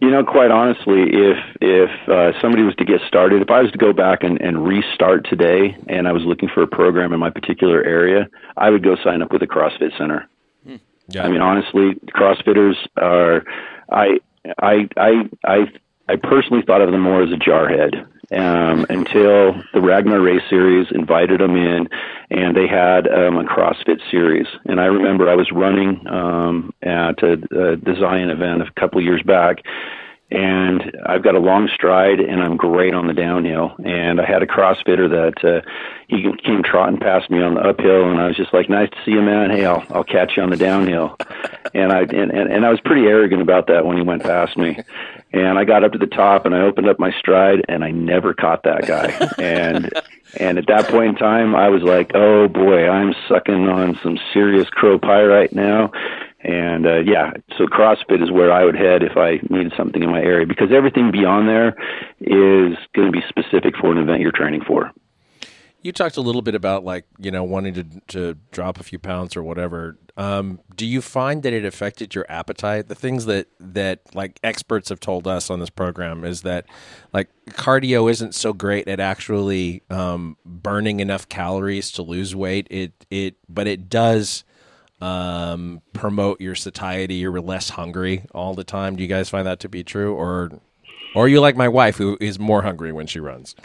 [0.00, 3.70] You know, quite honestly, if if uh, somebody was to get started, if I was
[3.70, 7.20] to go back and, and restart today, and I was looking for a program in
[7.20, 10.28] my particular area, I would go sign up with a CrossFit Center.
[11.08, 11.24] Yeah.
[11.24, 13.44] I mean, honestly, CrossFitters are.
[13.90, 14.18] I
[14.58, 15.58] I I I
[16.08, 20.86] I personally thought of them more as a jarhead um, until the Ragnar Race Series
[20.90, 21.88] invited them in,
[22.30, 24.46] and they had um, a CrossFit series.
[24.64, 29.04] And I remember I was running um, at a, a Zion event a couple of
[29.04, 29.62] years back,
[30.32, 33.74] and I've got a long stride and I'm great on the downhill.
[33.84, 35.60] And I had a CrossFitter that uh,
[36.08, 38.96] he came trotting past me on the uphill, and I was just like, "Nice to
[39.04, 39.50] see you, man.
[39.50, 41.16] Hey, I'll I'll catch you on the downhill."
[41.74, 44.58] And I and, and and I was pretty arrogant about that when he went past
[44.58, 44.78] me.
[45.32, 47.90] And I got up to the top and I opened up my stride and I
[47.90, 49.06] never caught that guy.
[49.42, 49.90] and
[50.38, 54.18] and at that point in time, I was like, "Oh boy, I'm sucking on some
[54.34, 55.90] serious crow pie right now."
[56.42, 60.10] And uh, yeah, so CrossFit is where I would head if I needed something in
[60.10, 61.68] my area because everything beyond there
[62.20, 64.90] is going to be specific for an event you're training for.
[65.82, 68.98] You talked a little bit about like you know wanting to to drop a few
[68.98, 69.98] pounds or whatever.
[70.16, 72.88] Um, do you find that it affected your appetite?
[72.88, 76.66] The things that that like experts have told us on this program is that
[77.12, 82.68] like cardio isn't so great at actually um, burning enough calories to lose weight.
[82.70, 84.44] It it but it does
[85.02, 87.16] um, promote your satiety.
[87.16, 88.94] You're less hungry all the time.
[88.96, 90.52] Do you guys find that to be true, or
[91.14, 93.56] or are you like my wife who is more hungry when she runs?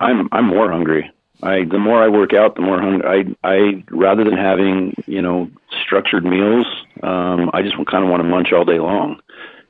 [0.00, 1.10] I'm I'm more hungry.
[1.42, 3.34] I the more I work out, the more hungry.
[3.42, 5.50] I I rather than having you know
[5.84, 6.66] structured meals,
[7.02, 9.20] um, I just kind of want to munch all day long,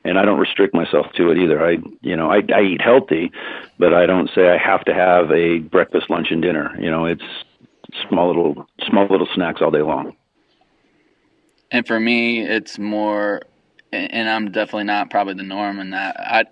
[0.05, 1.65] and I don't restrict myself to it either.
[1.65, 3.31] I you know I I eat healthy,
[3.79, 6.75] but I don't say I have to have a breakfast, lunch, and dinner.
[6.79, 7.25] You know, it's
[8.07, 10.15] small little small little snacks all day long.
[11.71, 13.41] And for me, it's more,
[13.91, 16.15] and I'm definitely not probably the norm in that.
[16.19, 16.45] I,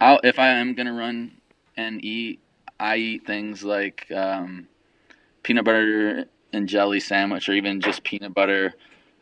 [0.00, 1.32] I'll, if I am gonna run
[1.76, 2.40] and eat,
[2.78, 4.66] I eat things like um,
[5.42, 8.74] peanut butter and jelly sandwich, or even just peanut butter,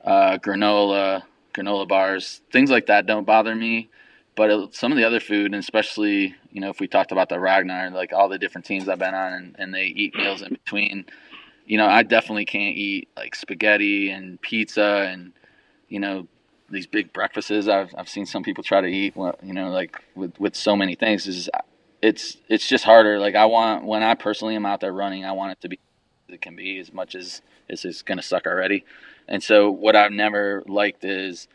[0.05, 3.91] uh, granola, granola bars, things like that don't bother me.
[4.37, 7.39] But some of the other food, and especially you know if we talked about the
[7.39, 10.49] Ragnar, like all the different teams I've been on, and, and they eat meals in
[10.49, 11.05] between
[11.67, 15.33] you know, I definitely can't eat like spaghetti and pizza and
[15.89, 16.27] you know
[16.71, 17.69] these big breakfasts.
[17.69, 20.95] I've I've seen some people try to eat, you know, like with with so many
[20.95, 21.27] things.
[21.27, 21.49] Is
[22.03, 23.19] it's it's just harder.
[23.19, 25.79] Like I want when I personally am out there running, I want it to be
[26.29, 28.85] it can be as much as as it's going to suck already.
[29.27, 31.49] And so what I've never liked is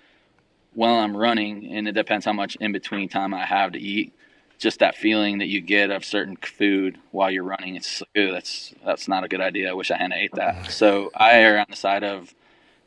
[0.74, 4.14] while I'm running, and it depends how much in between time I have to eat
[4.60, 7.76] just that feeling that you get of certain food while you're running.
[7.78, 9.70] It's ooh, that's that's not a good idea.
[9.70, 10.70] I wish I hadn't ate that.
[10.72, 12.36] So I err on the side of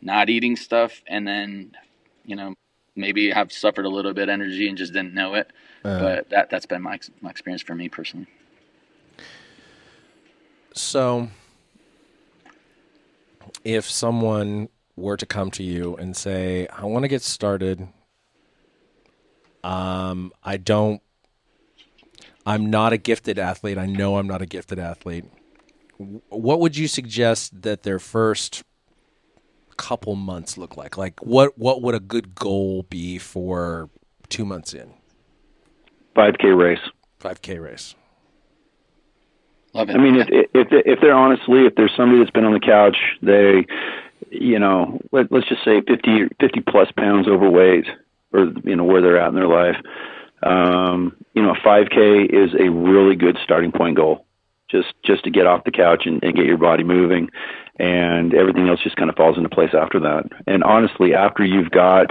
[0.02, 1.72] not eating stuff, and then
[2.24, 2.54] you know
[2.94, 5.50] maybe have suffered a little bit energy and just didn't know it.
[5.84, 8.26] Uh, but that that's been my my experience for me personally.
[10.74, 11.28] So,
[13.64, 17.88] if someone were to come to you and say, "I want to get started,"
[19.64, 21.02] um, I don't
[22.44, 23.78] I'm not a gifted athlete.
[23.78, 25.24] I know I'm not a gifted athlete.
[26.28, 28.64] What would you suggest that their first
[29.76, 30.96] couple months look like?
[30.96, 33.88] Like what what would a good goal be for
[34.28, 34.92] 2 months in?
[36.16, 36.80] 5k race.
[37.20, 37.94] 5k race.
[39.74, 39.96] Love it.
[39.96, 42.96] I mean, if, if if they're honestly, if there's somebody that's been on the couch,
[43.22, 43.66] they,
[44.30, 47.86] you know, let, let's just say 50 50 plus pounds overweight,
[48.32, 49.76] or you know where they're at in their life,
[50.42, 54.26] um, you know, a 5K is a really good starting point goal.
[54.70, 57.28] Just just to get off the couch and, and get your body moving,
[57.78, 60.24] and everything else just kind of falls into place after that.
[60.46, 62.10] And honestly, after you've got,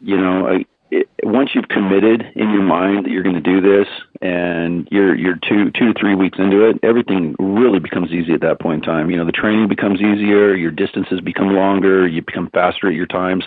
[0.00, 3.60] you know, a, it, once you've committed in your mind that you're going to do
[3.60, 3.88] this,
[4.22, 8.40] and you're you're two two to three weeks into it, everything really becomes easy at
[8.40, 9.10] that point in time.
[9.10, 13.06] You know, the training becomes easier, your distances become longer, you become faster at your
[13.06, 13.44] times.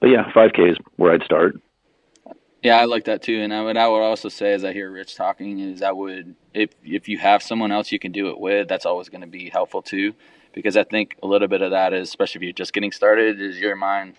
[0.00, 1.56] But yeah, 5K is where I'd start.
[2.62, 3.40] Yeah, I like that too.
[3.40, 6.34] And I would I would also say as I hear Rich talking is I would
[6.52, 9.26] if if you have someone else you can do it with, that's always going to
[9.26, 10.14] be helpful too.
[10.52, 13.40] Because I think a little bit of that is, especially if you're just getting started,
[13.40, 14.14] is your mind.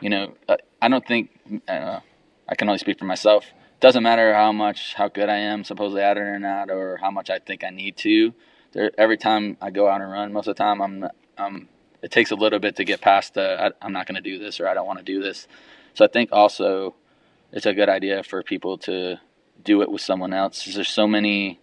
[0.00, 1.30] You know, uh, I don't think
[1.68, 2.00] I,
[2.48, 3.46] I can only speak for myself.
[3.80, 7.10] Doesn't matter how much how good I am supposedly at it or not, or how
[7.10, 8.34] much I think I need to.
[8.72, 11.06] There, every time I go out and run, most of the time I'm
[11.38, 11.68] I'm.
[12.02, 14.38] It takes a little bit to get past the I, I'm not going to do
[14.38, 15.46] this or I don't want to do this.
[15.94, 16.94] So I think also
[17.52, 19.20] it's a good idea for people to
[19.64, 20.64] do it with someone else.
[20.64, 21.60] There's so many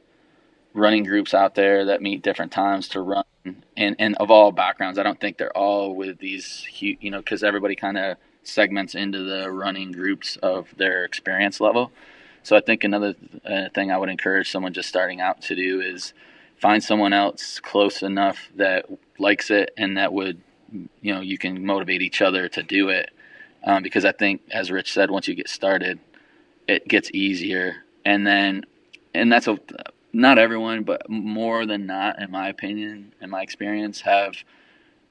[0.74, 3.24] running groups out there that meet different times to run
[3.78, 4.98] and, and of all backgrounds.
[4.98, 9.24] I don't think they're all with these, you know, because everybody kind of segments into
[9.24, 11.92] the running groups of their experience level.
[12.44, 13.16] So I think another
[13.46, 16.14] uh, thing I would encourage someone just starting out to do is
[16.58, 18.86] find someone else close enough that
[19.18, 20.42] likes it and that would,
[21.02, 23.12] you know, you can motivate each other to do it
[23.64, 26.00] um, because I think, as Rich said, once you get started,
[26.68, 27.78] it gets easier.
[28.06, 28.66] And then,
[29.14, 29.58] and that's a,
[30.12, 34.36] not everyone, but more than not, in my opinion, in my experience, have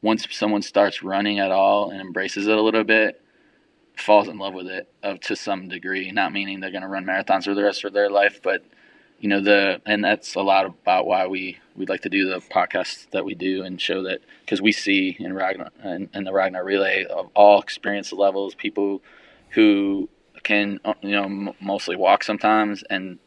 [0.03, 3.21] once someone starts running at all and embraces it a little bit,
[3.97, 6.11] falls in love with it of to some degree.
[6.11, 8.65] Not meaning they're going to run marathons for the rest of their life, but
[9.23, 12.41] you know the and that's a lot about why we we like to do the
[12.41, 16.33] podcast that we do and show that because we see in Ragnar in, in the
[16.33, 19.01] Ragnar relay of all experience levels, people
[19.51, 20.09] who
[20.43, 23.21] can you know mostly walk sometimes and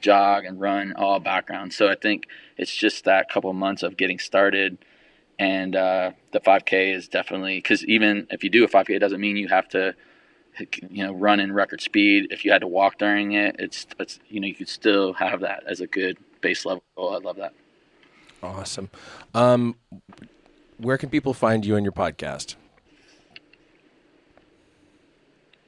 [0.00, 1.76] jog and run all backgrounds.
[1.76, 2.26] So I think
[2.56, 4.78] it's just that couple months of getting started.
[5.38, 9.20] And uh, the 5K is definitely because even if you do a 5K, it doesn't
[9.20, 9.94] mean you have to,
[10.90, 12.28] you know, run in record speed.
[12.30, 15.40] If you had to walk during it, it's it's you know you could still have
[15.40, 16.82] that as a good base level.
[16.98, 17.54] I love that.
[18.42, 18.90] Awesome.
[19.34, 19.76] Um,
[20.78, 22.56] where can people find you and your podcast?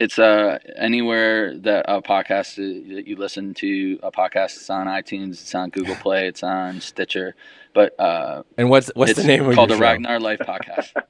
[0.00, 4.56] It's uh anywhere that a podcast that you listen to a podcast.
[4.56, 5.30] It's on iTunes.
[5.32, 6.26] It's on Google Play.
[6.26, 7.36] It's on Stitcher.
[7.74, 9.80] But uh, and what's what's the name of called the show?
[9.80, 10.92] Ragnar Life Podcast.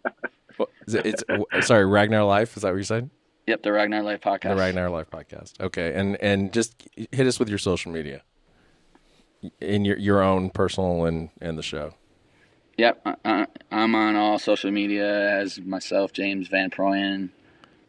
[0.86, 2.56] It- it's uh, sorry, Ragnar Life.
[2.56, 3.10] Is that what you said?
[3.46, 4.50] Yep, the Ragnar Life Podcast.
[4.50, 5.60] The Ragnar Life podcast.
[5.60, 8.22] Okay, and and just hit us with your social media,
[9.60, 11.94] in your your own personal and and the show.
[12.76, 17.30] Yep, I- I'm on all social media as myself, James Van Proyen.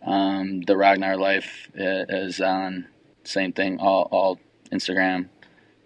[0.06, 2.86] Um, the Ragnar Life uh, is on
[3.24, 4.39] same thing, all, all
[4.72, 5.30] Instagram,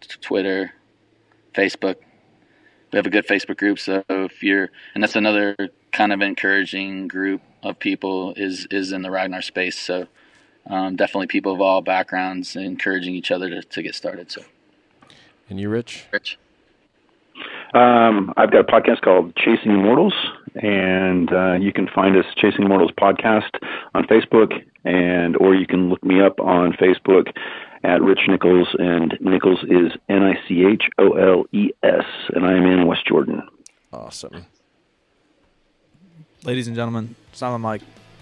[0.02, 0.74] t- Twitter,
[1.54, 1.96] Facebook.
[2.92, 5.56] We have a good Facebook group, so if you're, and that's another
[5.92, 9.78] kind of encouraging group of people is is in the Ragnar space.
[9.78, 10.08] So
[10.68, 14.32] um, definitely people of all backgrounds encouraging each other to, to get started.
[14.32, 14.42] So,
[15.50, 16.06] And you, Rich?
[16.12, 16.38] Rich.
[17.74, 20.14] Um, I've got a podcast called Chasing Immortals,
[20.56, 23.52] and uh, you can find us Chasing Immortals podcast
[23.94, 24.52] on Facebook,
[24.84, 27.32] and or you can look me up on Facebook
[27.84, 32.46] at Rich Nicholes, and Nicholes is N I C H O L E S, and
[32.46, 33.42] I am in West Jordan.
[33.92, 34.46] Awesome.
[36.44, 37.82] Ladies and gentlemen, Silent Mike,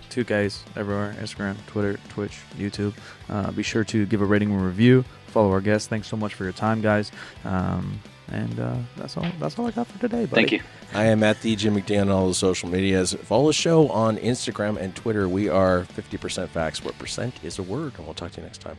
[0.10, 2.94] 2Ks everywhere Instagram, Twitter, Twitch, YouTube.
[3.30, 5.04] Uh, be sure to give a rating and review.
[5.28, 5.88] Follow our guests.
[5.88, 7.12] Thanks so much for your time, guys.
[7.46, 8.00] Um,
[8.30, 9.26] and uh, that's all.
[9.40, 10.26] That's all I got for today.
[10.26, 10.42] Buddy.
[10.42, 10.62] Thank you.
[10.94, 13.14] I am at the Jim McDan on all the social medias.
[13.14, 15.30] Follow the show on Instagram and Twitter.
[15.30, 17.94] We are 50% facts, where percent is a word.
[17.98, 18.78] And we'll talk to you next time.